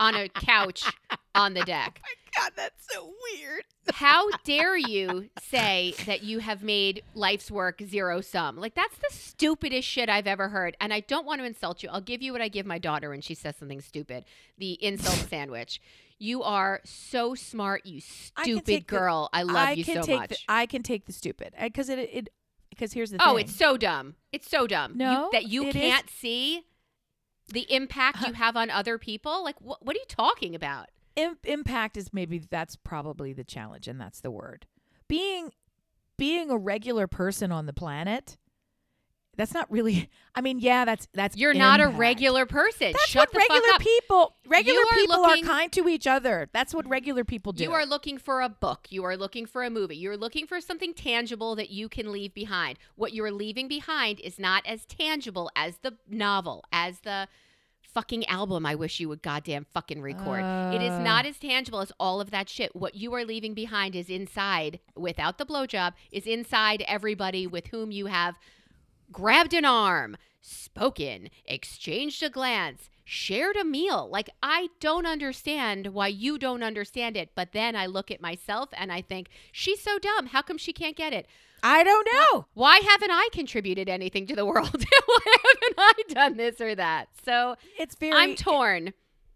[0.00, 0.84] on a couch
[1.34, 2.00] on the deck.
[2.25, 3.62] Oh God, that's so weird.
[3.92, 8.56] How dare you say that you have made life's work zero sum?
[8.56, 10.76] Like that's the stupidest shit I've ever heard.
[10.80, 11.88] And I don't want to insult you.
[11.90, 14.24] I'll give you what I give my daughter when she says something stupid.
[14.58, 15.80] The insult sandwich.
[16.18, 18.00] You are so smart, you
[18.36, 19.28] I stupid take the- girl.
[19.32, 20.30] I love I you can so take much.
[20.30, 22.28] The, I can take the stupid uh, because it it
[22.70, 23.44] because here's the oh, thing.
[23.46, 24.14] it's so dumb.
[24.32, 24.92] It's so dumb.
[24.92, 26.62] You- No, that you it is- can't see
[27.48, 29.44] the impact you have on other people.
[29.44, 30.88] Like what what are you talking about?
[31.16, 34.66] Im- impact is maybe that's probably the challenge and that's the word.
[35.08, 35.50] Being
[36.18, 38.36] being a regular person on the planet.
[39.38, 40.08] That's not really.
[40.34, 41.36] I mean, yeah, that's that's.
[41.36, 42.92] You're not a regular person.
[42.92, 43.80] That's Shut what the regular fuck up.
[43.82, 44.36] people.
[44.46, 46.48] Regular are people looking- are kind to each other.
[46.54, 47.64] That's what regular people do.
[47.64, 48.86] You are looking for a book.
[48.88, 49.96] You are looking for a movie.
[49.96, 52.78] You're looking for something tangible that you can leave behind.
[52.94, 57.28] What you're leaving behind is not as tangible as the novel, as the
[57.96, 60.40] fucking album I wish you would goddamn fucking record.
[60.74, 60.98] it is Uh.
[61.02, 62.76] not as tangible as all of that shit.
[62.76, 67.90] What you are leaving behind is inside, without the blowjob, is inside everybody with whom
[67.90, 68.34] you have
[69.10, 74.06] grabbed an arm, spoken, exchanged a glance, shared a meal.
[74.10, 77.30] Like, I don't understand why you don't understand it.
[77.34, 80.26] But then I look at myself and I think, she's so dumb.
[80.26, 81.26] How come she can't get it?
[81.62, 82.46] I don't know.
[82.54, 84.84] Why haven't I contributed anything to the world?
[85.06, 87.08] why haven't I done this or that?
[87.24, 88.12] So It's very.
[88.12, 88.92] I'm torn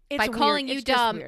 [0.09, 0.37] it's by weird.
[0.37, 1.21] calling you It's dumb.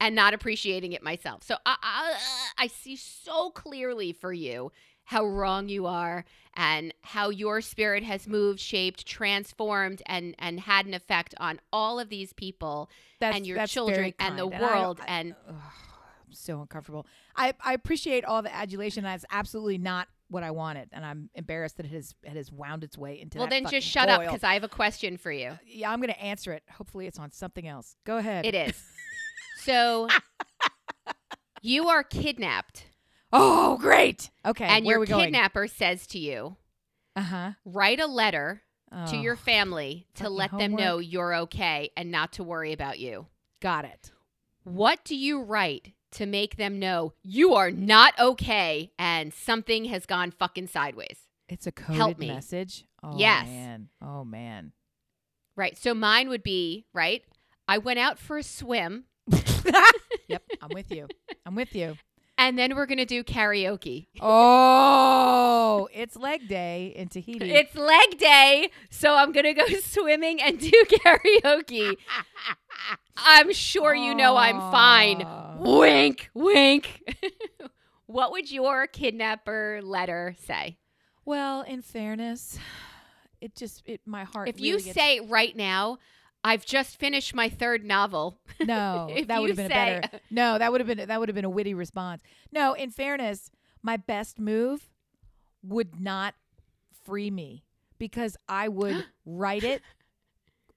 [0.00, 1.42] and not appreciating it myself.
[1.42, 2.16] So I, I,
[2.58, 4.70] I see so clearly for you
[5.04, 6.24] how wrong you are
[6.54, 11.98] and how your spirit has moved, shaped, transformed, and and had an effect on all
[11.98, 14.62] of these people That's, and your children and the kind.
[14.62, 15.00] I world.
[15.00, 17.06] I- and Ugh, I'm so uncomfortable.
[17.36, 19.04] I, I appreciate all the adulation.
[19.04, 22.84] That's absolutely not what I wanted, and I'm embarrassed that it has it has wound
[22.84, 23.38] its way into.
[23.38, 25.58] well, then just shut up because I have a question for you.
[25.66, 26.62] yeah, I'm going to answer it.
[26.70, 27.96] Hopefully, it's on something else.
[28.04, 28.44] Go ahead.
[28.46, 28.74] It is
[29.64, 30.08] so.
[31.60, 32.84] You are kidnapped,
[33.32, 34.30] Oh, great.
[34.46, 35.24] Okay, and your we going?
[35.26, 36.56] kidnapper says to you,
[37.16, 37.50] Uh huh.
[37.64, 42.32] "Write a letter to Oh, your family to let them know you're okay and not
[42.34, 43.26] to worry about you.
[43.60, 44.12] got it.
[44.64, 50.06] What do you write to make them know you are not okay and something has
[50.06, 51.18] gone fucking sideways?
[51.48, 52.28] It's a coded Help me.
[52.28, 52.84] message.
[53.02, 53.46] Oh Yes.
[53.46, 53.88] man.
[54.02, 54.72] Oh man.
[55.56, 55.76] Right.
[55.78, 57.22] So mine would be, right?
[57.66, 59.04] I went out for a swim
[60.28, 61.06] yep, I'm with you.
[61.44, 61.96] I'm with you.
[62.38, 64.06] and then we're going to do karaoke.
[64.20, 67.50] Oh, it's leg day in Tahiti.
[67.50, 71.96] It's leg day, so I'm going to go swimming and do karaoke.
[73.16, 75.26] I'm sure you know I'm fine.
[75.58, 77.02] Wink, wink.
[78.06, 80.78] what would your kidnapper letter say?
[81.24, 82.58] Well, in fairness,
[83.40, 84.48] it just it my heart.
[84.48, 85.98] If you gets- say right now,
[86.44, 88.38] I've just finished my third novel.
[88.60, 90.20] no, that would have been say- a better.
[90.30, 92.22] No, that would have been that would have been a witty response.
[92.52, 93.50] No, in fairness,
[93.82, 94.88] my best move
[95.62, 96.34] would not
[97.04, 97.64] free me
[97.98, 99.82] because I would write it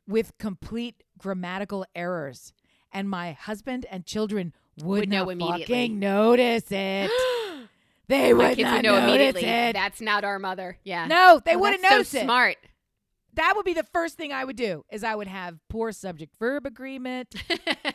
[0.08, 2.52] with complete grammatical errors,
[2.92, 4.54] and my husband and children
[4.84, 5.64] would, Would know immediately.
[5.66, 7.12] fucking notice it.
[8.08, 9.44] They My would not know notice immediately.
[9.46, 9.74] it.
[9.74, 10.78] That's not our mother.
[10.84, 11.06] Yeah.
[11.08, 12.24] no, they Oh, wouldn't notice so it.
[12.26, 12.58] smart.
[13.36, 14.84] That would be the first thing I would do.
[14.92, 17.34] Is I would have poor subject verb agreement.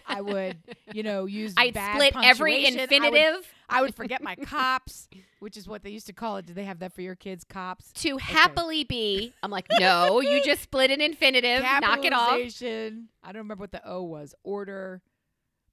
[0.07, 0.59] I would,
[0.93, 1.55] you know, use.
[1.57, 2.78] I'd split every punctuation.
[2.78, 5.09] I would- infinitive I would forget my cops,
[5.41, 6.47] which is what they used to call it.
[6.47, 7.45] Do they have that for your kids?
[7.45, 7.91] Cops.
[7.95, 9.32] to happily be.
[9.43, 11.62] I'm like, no, you just split an infinitive.
[11.62, 12.28] Knock it off.
[12.30, 13.09] Capitalization.
[13.22, 14.34] I don't remember what the O was.
[14.45, 15.03] Order,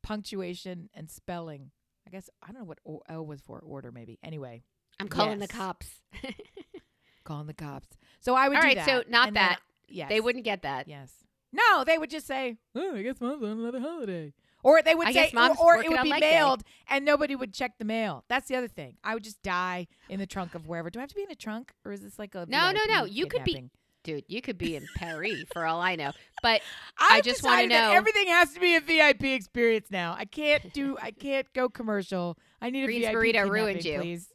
[0.01, 1.71] punctuation, and spelling.
[2.07, 3.59] I guess I don't know what o, o was for.
[3.59, 4.19] Order, maybe.
[4.23, 4.63] Anyway,
[4.99, 5.87] I'm calling the cops.
[7.23, 7.87] calling the cops.
[8.23, 8.85] So I would All right, that.
[8.85, 9.59] so not and then- that.
[9.87, 10.87] yes, They wouldn't get that.
[10.87, 11.11] Yes.
[11.51, 15.07] No, they would just say, "Oh, I guess mom's on another holiday." Or they would
[15.09, 16.31] I say, or, or it would be leg day.
[16.31, 18.23] mailed, and nobody would check the mail.
[18.29, 18.95] That's the other thing.
[19.03, 20.89] I would just die in the trunk of wherever.
[20.89, 22.79] Do I have to be in a trunk, or is this like a No, no,
[22.87, 23.03] no.
[23.05, 23.69] You could be-
[24.03, 26.11] Dude, you could be in Paris for all I know.
[26.41, 26.61] But
[26.97, 30.15] I've I just decided that know- everything has to be a VIP experience now.
[30.17, 30.97] I can't do.
[31.01, 32.37] I can't go commercial.
[32.61, 33.99] I need Green's a VIP Burrito ruined you.
[33.99, 34.29] Please.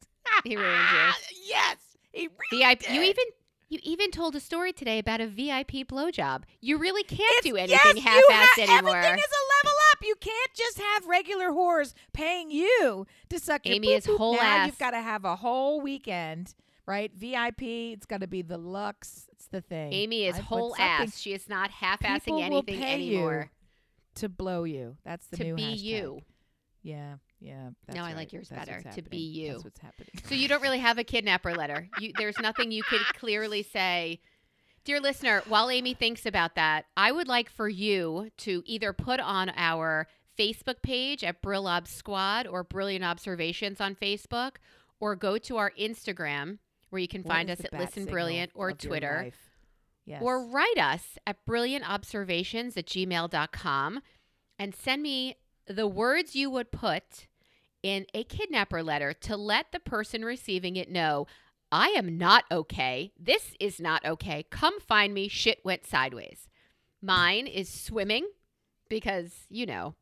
[0.45, 1.13] he ruined you.
[1.49, 1.77] yes,
[2.13, 2.91] he really VIP.
[2.91, 3.25] You even
[3.69, 6.45] you even told a story today about a VIP blowjob.
[6.61, 8.97] You really can't It's- do anything you half-assed ha- anymore.
[8.97, 9.99] Everything is a level up.
[10.03, 14.19] You can't just have regular whores paying you to suck your Amy is boop boop.
[14.19, 14.67] whole now ass.
[14.69, 16.55] You've got to have a whole weekend,
[16.87, 17.13] right?
[17.15, 17.93] VIP.
[17.93, 19.29] It's got to be the lux.
[19.33, 19.93] It's the thing.
[19.93, 21.19] Amy is I- whole ass.
[21.19, 23.51] She is not half-assing anything anymore.
[24.15, 24.97] to blow you.
[25.05, 25.83] That's the To new be hashtag.
[25.83, 26.23] you.
[26.83, 27.71] Yeah, yeah.
[27.87, 29.53] That's No, I like yours That's better, to be you.
[29.53, 30.11] That's what's happening.
[30.29, 31.89] So you don't really have a kidnapper letter.
[32.01, 34.21] You, there's nothing you could clearly say.
[34.85, 39.21] Dear listener, while Amy thinks about that, I would like for you to either put
[39.21, 40.09] on our
[40.39, 44.53] Facebook page at Brillob Squad or Brilliant Observations on Facebook,
[45.01, 46.59] or go to our Instagram
[46.91, 49.33] where you can What find us at Listen Brilliant or Twitter.
[50.07, 50.23] Yes.
[50.23, 54.01] Or write us at brilliantobservations at gmail.com
[54.59, 55.37] and send me
[55.67, 57.28] the words you would put
[57.83, 61.27] in a kidnapper letter to let the person receiving it know
[61.71, 63.13] I am not okay.
[63.19, 64.45] This is not okay.
[64.51, 65.29] Come find me.
[65.29, 66.49] Shit went sideways.
[67.03, 68.27] Mine is swimming
[68.89, 69.95] because, you know,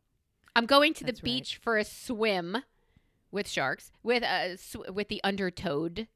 [0.55, 1.25] I'm going to the That's right.
[1.25, 2.59] beach for a swim
[3.31, 6.07] with sharks, with a sw- with the undertowed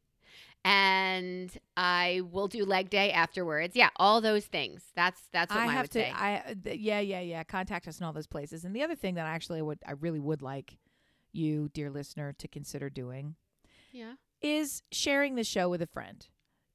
[0.65, 3.75] and I will do leg day afterwards.
[3.75, 4.83] Yeah, all those things.
[4.95, 5.99] That's that's what I have would to.
[6.01, 6.11] say.
[6.11, 7.43] I yeah yeah yeah.
[7.45, 8.65] Contact us in all those places.
[8.65, 10.77] And the other thing that I actually would I really would like
[11.33, 13.37] you, dear listener, to consider doing
[13.93, 14.15] yeah.
[14.41, 16.27] is sharing the show with a friend.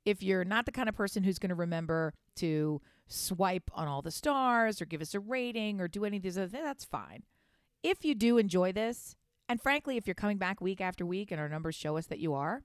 [0.06, 4.02] If you're not the kind of person who's going to remember to swipe on all
[4.02, 6.86] the stars or give us a rating or do any of these other things, that's
[6.86, 7.24] fine.
[7.84, 9.16] If you do enjoy this,
[9.48, 12.20] and frankly, if you're coming back week after week and our numbers show us that
[12.20, 12.64] you are,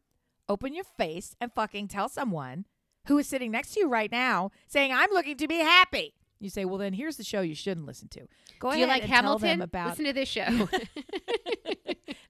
[0.49, 2.67] open your face and fucking tell someone
[3.07, 6.15] who is sitting next to you right now saying, I'm looking to be happy.
[6.39, 8.21] You say, well, then here's the show you shouldn't listen to.
[8.59, 10.43] Go Do ahead you like and tell them about Listen to this show.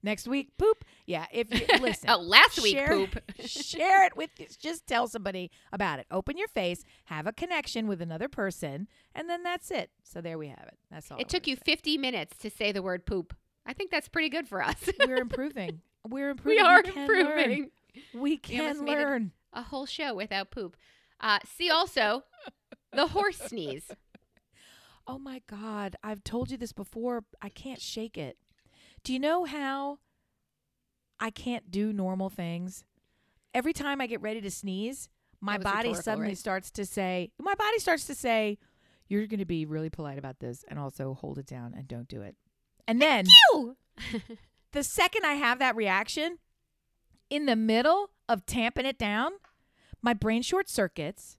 [0.03, 0.51] next week.
[0.59, 0.84] Poop.
[1.07, 2.09] Yeah, if you listen.
[2.11, 3.18] oh, last week share- poop.
[3.44, 4.30] share it with
[4.61, 9.28] just tell somebody about it open your face have a connection with another person and
[9.28, 12.36] then that's it so there we have it that's all It took you 50 minutes
[12.38, 13.34] to say the word poop.
[13.66, 14.76] I think that's pretty good for us.
[15.07, 16.57] we're improving we're improving.
[16.57, 17.70] we are can improving.
[18.14, 18.20] learn.
[18.22, 20.76] we can learn A whole show without poop.
[21.20, 22.22] Uh, see also
[22.92, 23.90] the horse sneeze.
[25.07, 28.36] oh my god i've told you this before i can't shake it
[29.05, 29.98] do you know how
[31.18, 32.84] i can't do normal things
[33.55, 35.09] every time i get ready to sneeze
[35.40, 36.38] my body suddenly right?
[36.38, 38.59] starts to say my body starts to say
[39.09, 42.09] you're going to be really polite about this and also hold it down and don't
[42.09, 42.36] do it
[42.86, 43.24] and then
[44.72, 46.38] the second I have that reaction,
[47.28, 49.32] in the middle of tamping it down,
[50.03, 51.36] my brain short circuits,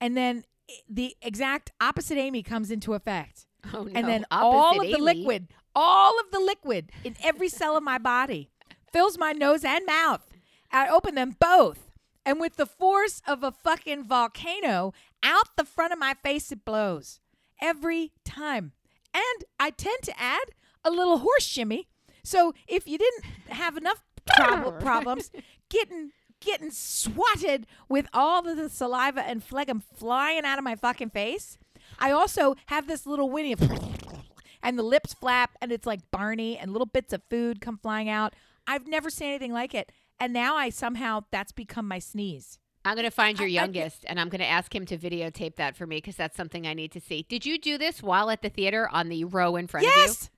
[0.00, 0.44] and then
[0.88, 3.46] the exact opposite Amy comes into effect.
[3.72, 3.92] Oh no.
[3.94, 5.20] and then all Opposite of the Amy.
[5.20, 8.50] liquid, all of the liquid in every cell of my body
[8.92, 10.22] fills my nose and mouth.
[10.70, 11.90] I open them both.
[12.24, 14.92] And with the force of a fucking volcano
[15.22, 17.20] out the front of my face, it blows
[17.60, 18.72] every time.
[19.14, 20.50] And I tend to add
[20.84, 21.88] a little horse shimmy.
[22.22, 25.30] So if you didn't have enough prob- problems
[25.68, 31.10] getting getting swatted with all of the saliva and phlegm flying out of my fucking
[31.10, 31.56] face,
[32.00, 33.60] I also have this little whinny of
[34.62, 38.08] and the lips flap and it's like Barney and little bits of food come flying
[38.08, 38.34] out.
[38.66, 39.90] I've never seen anything like it.
[40.20, 42.58] And now I somehow that's become my sneeze.
[42.84, 44.98] I'm going to find your I- I youngest and I'm going to ask him to
[44.98, 47.26] videotape that for me because that's something I need to see.
[47.28, 49.94] Did you do this while at the theater on the row in front yes.
[49.94, 50.08] Of you?
[50.08, 50.30] Yes.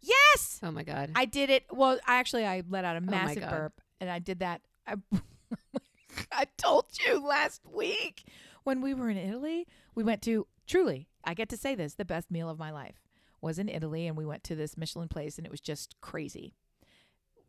[0.00, 0.60] Yes.
[0.62, 1.10] Oh my God.
[1.14, 1.64] I did it.
[1.70, 3.50] Well, I actually I let out a oh massive God.
[3.50, 4.62] burp and I did that.
[4.86, 5.20] I, oh
[6.32, 8.24] I told you last week
[8.64, 12.04] when we were in Italy, we went to truly, I get to say this, the
[12.04, 13.07] best meal of my life
[13.40, 16.54] was in Italy and we went to this Michelin place and it was just crazy.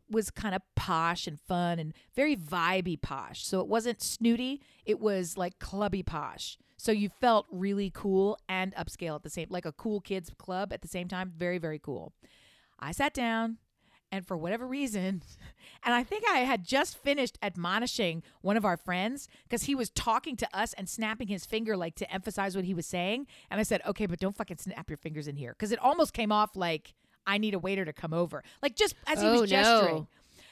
[0.08, 3.44] Was kind of posh and fun and very vibey posh.
[3.46, 6.58] So it wasn't snooty, it was like clubby posh.
[6.76, 10.72] So you felt really cool and upscale at the same like a cool kids club
[10.72, 11.32] at the same time.
[11.36, 12.14] Very, very cool.
[12.78, 13.58] I sat down
[14.12, 15.22] and for whatever reason,
[15.84, 19.90] and I think I had just finished admonishing one of our friends because he was
[19.90, 23.26] talking to us and snapping his finger like to emphasize what he was saying.
[23.50, 26.12] And I said, okay, but don't fucking snap your fingers in here because it almost
[26.12, 26.94] came off like
[27.26, 29.46] I need a waiter to come over, like just as he Oh, was no.
[29.46, 30.06] gesturing.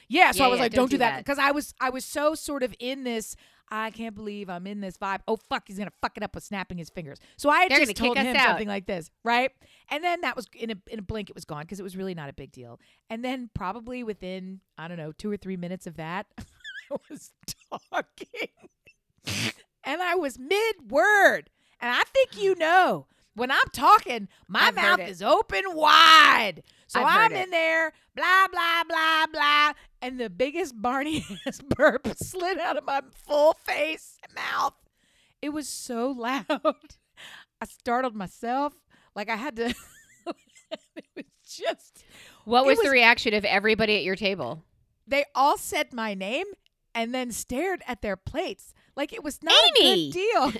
[0.07, 1.17] Yeah, so Yeah, I was yeah, like, don't don't, do that.
[1.19, 3.35] because I was I was so sort of in this.
[3.71, 5.19] I can't believe I'm in this vibe.
[5.27, 7.19] Oh fuck, he's gonna fuck it up with snapping his fingers.
[7.37, 8.47] So I had just told him out.
[8.47, 9.51] something like this, right?
[9.89, 11.95] And then that was in a in a blink, it was gone because it was
[11.95, 12.79] really not a big deal.
[13.09, 17.31] And then probably within I don't know two or three minutes of that, I was
[17.91, 18.49] talking,
[19.83, 21.49] and I was mid word,
[21.79, 23.07] and I think you know.
[23.35, 26.63] When I'm talking, my I've mouth is open wide.
[26.87, 29.73] So I've I'm in there, blah, blah, blah, blah.
[30.01, 34.73] And the biggest Barney ass burp slid out of my full face and mouth.
[35.41, 36.45] It was so loud.
[37.61, 38.73] I startled myself.
[39.15, 39.65] Like I had to.
[40.95, 42.03] it was just.
[42.45, 44.63] What It was, the reaction of everybody at your table?
[45.05, 46.45] They all said my name
[46.95, 48.73] and then stared at their plates.
[48.95, 50.09] Like it was not Amy!
[50.09, 50.53] a good deal.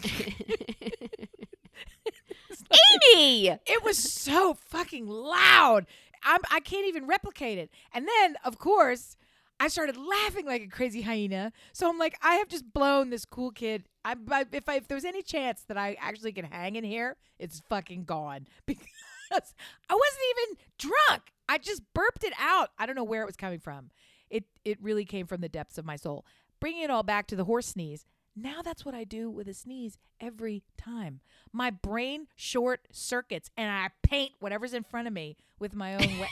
[3.15, 3.47] Amy!
[3.47, 5.85] It was so fucking loud.
[6.23, 7.69] I'm, I can't even replicate it.
[7.93, 9.15] And then, of course,
[9.59, 11.51] I started laughing like a crazy hyena.
[11.73, 13.87] So I'm like, I have just blown this cool kid.
[14.05, 17.17] I, I, if I, if there's any chance that I actually can hang in here,
[17.37, 19.53] it's fucking gone because
[19.89, 21.33] I wasn't even drunk.
[21.49, 22.69] I just burped it out.
[22.77, 23.89] I don't know where it was coming from.
[24.29, 26.25] It it really came from the depths of my soul.
[26.59, 28.05] Bringing it all back to the horse sneeze.
[28.35, 31.19] Now that's what I do with a sneeze every time.
[31.51, 35.99] My brain short circuits and I paint whatever's in front of me with my own
[36.19, 36.29] wetness.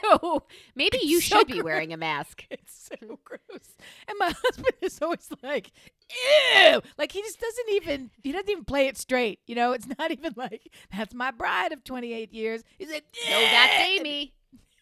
[0.22, 0.42] Ew!
[0.74, 2.44] Maybe you so should be wearing a mask.
[2.50, 3.76] It's so gross.
[4.08, 5.70] And my husband is always like,
[6.10, 6.80] ew.
[6.96, 9.40] Like he just doesn't even he doesn't even play it straight.
[9.46, 12.62] You know, it's not even like that's my bride of twenty eight years.
[12.78, 13.74] He's like, No, that's.
[13.86, 14.32] Amy.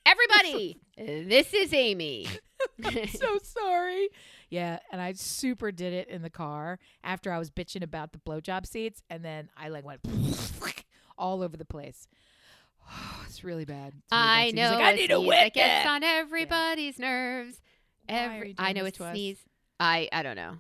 [0.05, 2.29] Everybody, this is Amy.
[2.85, 4.09] I'm so sorry.
[4.49, 8.19] Yeah, and I super did it in the car after I was bitching about the
[8.19, 10.01] blowjob seats, and then I like went
[11.19, 12.07] all over the place.
[12.89, 13.89] Oh, it's really bad.
[13.89, 14.55] It's really I bad.
[14.55, 17.61] Know like, I need a sneeze that gets on everybody's nerves.
[18.09, 19.41] Every I know it's sneeze.
[19.81, 20.59] I I don't know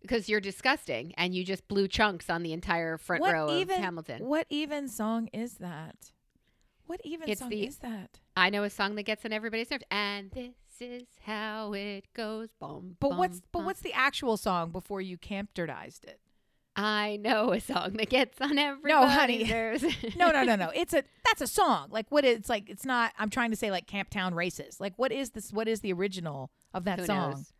[0.00, 3.76] because you're disgusting and you just blew chunks on the entire front What row even?
[3.76, 4.24] of Hamilton.
[4.26, 5.94] What even song is that?
[6.86, 8.18] What even It's song the- is that?
[8.36, 12.48] I know a song that gets on everybody's nerves, and this is how it goes.
[12.60, 12.96] Boom.
[13.00, 13.64] But bum, what's but bum.
[13.66, 16.20] what's the actual song before you campdardized it?
[16.74, 18.90] I know a song that gets on every.
[18.90, 19.44] No, honey.
[20.16, 20.70] No, no, no, no.
[20.74, 21.88] It's a that's a song.
[21.90, 22.68] Like what it's like.
[22.68, 23.12] It's not.
[23.18, 24.80] I'm trying to say like Camp Town Races.
[24.80, 25.52] Like what is this?
[25.52, 27.30] What is the original of that Who song?
[27.32, 27.52] knows?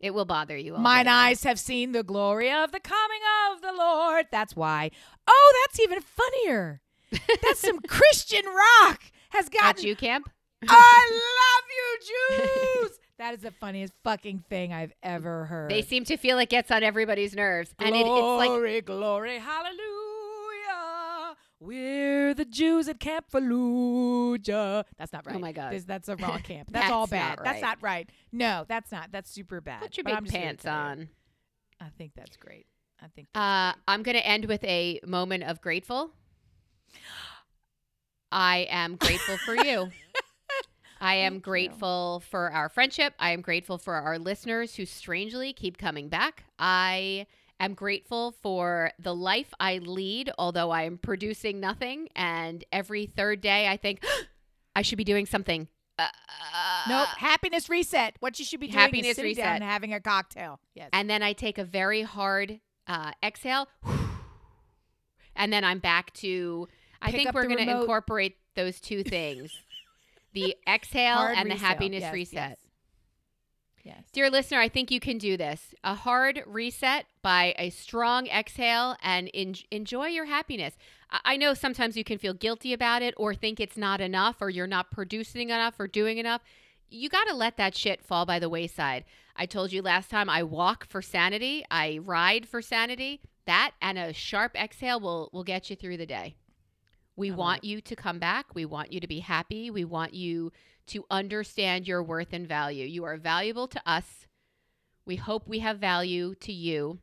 [0.00, 0.74] It will bother you.
[0.74, 4.26] all Mine eyes have seen the glory of the coming of the Lord.
[4.30, 4.90] That's why.
[5.26, 6.82] Oh, that's even funnier.
[7.42, 10.30] That's some Christian rock has At you camp.
[10.68, 11.10] I
[11.40, 12.98] love you, Jews.
[13.16, 15.70] That is the funniest fucking thing I've ever heard.
[15.70, 19.38] They seem to feel it gets on everybody's nerves, and it, it's like glory, glory,
[19.38, 21.36] hallelujah.
[21.60, 24.84] We're the Jews at Camp Fallujah.
[24.98, 25.36] That's not right.
[25.36, 25.72] Oh my God.
[25.72, 26.68] This- that's a wrong camp.
[26.72, 27.46] That's, all That's not bad.
[27.46, 28.10] That's not right.
[28.32, 29.12] No, that's not.
[29.12, 29.82] That's super bad.
[29.82, 31.08] put your But big I'm just here to pants on.
[31.80, 32.66] I think that's great.
[33.00, 33.28] I think.
[33.32, 33.82] That's Uh, great.
[33.86, 36.10] I'm going to end with a moment of grateful.
[38.32, 39.90] I am grateful for you.
[41.04, 41.40] I am Thank you.
[41.50, 43.12] grateful for our friendship.
[43.18, 46.44] I am grateful for our listeners who strangely keep coming back.
[46.58, 47.26] I
[47.60, 52.08] am grateful for the life I lead, although I am producing nothing.
[52.16, 54.02] And every third day, I think
[54.76, 55.68] I should be doing something.
[55.98, 56.06] Uh,
[56.88, 57.08] Nope.
[57.18, 58.16] Happiness reset.
[58.20, 59.44] What you should be doing Happiness is sitting reset.
[59.44, 60.58] down and having a cocktail.
[60.74, 60.88] Yes.
[60.92, 63.68] and then I take a very hard uh, exhale,
[65.36, 66.68] and then I'm back to.
[67.00, 69.52] I Pick think we're going to incorporate those two things:
[70.34, 71.66] the exhale Hard and the reset.
[71.68, 72.58] happiness Yes, reset.
[73.84, 73.94] Yes.
[73.96, 74.04] yes.
[74.12, 75.74] Dear listener, I think you can do this.
[75.82, 80.74] A hard reset by a strong exhale and en- enjoy your happiness.
[81.10, 84.36] I-, I know sometimes you can feel guilty about it or think it's not enough
[84.40, 86.42] or you're not producing enough or doing enough.
[86.90, 89.04] You got to let that shit fall by the wayside.
[89.36, 93.20] I told you last time I walk for sanity, I ride for sanity.
[93.46, 96.36] That and a sharp exhale will will get you through the day.
[97.16, 98.54] We I want you to come back.
[98.54, 99.70] We want you to be happy.
[99.70, 100.52] We want you
[100.88, 102.86] to understand your worth and value.
[102.86, 104.26] You are valuable to us.
[105.06, 106.98] We hope we have value to you.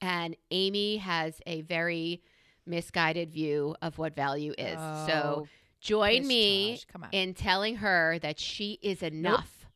[0.00, 2.22] And Amy has a very
[2.66, 4.76] misguided view of what value is.
[5.06, 5.48] so Oh,
[5.80, 6.80] join me.
[7.12, 9.66] In telling her that she is enough.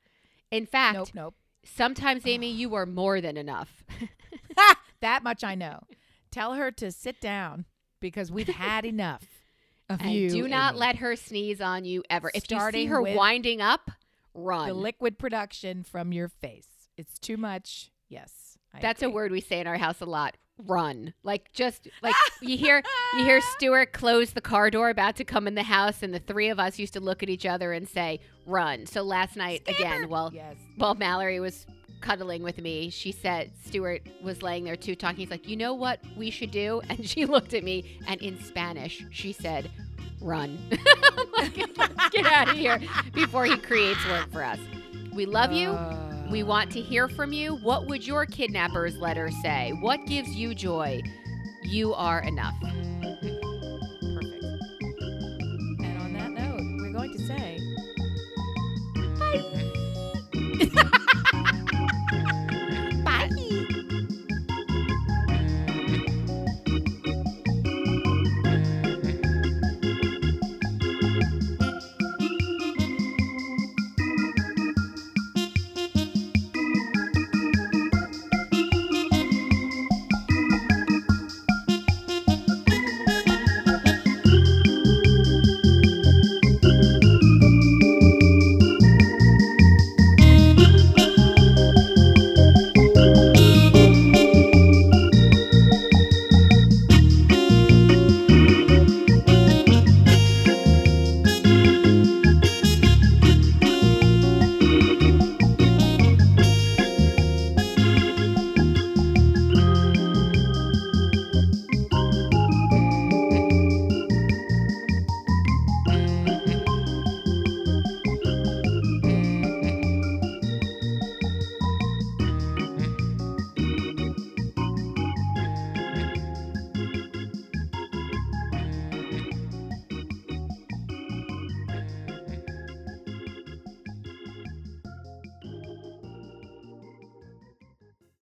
[0.50, 1.08] In fact, nope.
[1.14, 1.34] Nope.
[1.64, 3.84] sometimes, Amy, you are more than enough.
[5.02, 5.80] That much I know.
[6.30, 7.66] Tell her to sit down
[8.00, 9.41] because we've had enough
[9.92, 10.30] of And you.
[10.30, 12.30] do not let her sneeze on you ever.
[12.34, 13.90] If you see her winding up,
[14.34, 14.68] run.
[14.68, 16.66] the liquid production from your face.
[16.96, 17.90] It's too much.
[18.08, 18.58] Yes.
[18.74, 20.36] I That's a word we say in our house a lot.
[20.58, 21.14] Run.
[21.22, 22.82] Like just like you hear
[23.16, 26.18] you hear Stuart close the car door about to come in the house and the
[26.18, 29.62] three of us used to look at each other and say, "Run." So last night
[29.66, 30.56] again, while Yes.
[30.76, 31.66] while Mallory was
[32.02, 35.18] cuddling with me, she said Stuart was laying there too talking.
[35.18, 38.38] He's like, "You know what we should do?" And she looked at me and in
[38.42, 39.70] Spanish, she said,
[40.20, 40.58] "Run."
[41.38, 41.54] Like,
[42.12, 42.78] get out of here
[43.14, 44.58] before he creates work for us.
[45.12, 45.76] We love you.
[46.30, 46.46] We uh.
[46.46, 47.56] want to hear from you.
[47.56, 49.72] What would your kidnapper's letter say?
[49.80, 51.02] What gives you joy?
[51.62, 52.54] You are enough.
[52.60, 53.44] Perfect.
[55.80, 57.58] And on that note, we're going to say
[59.18, 59.68] bye.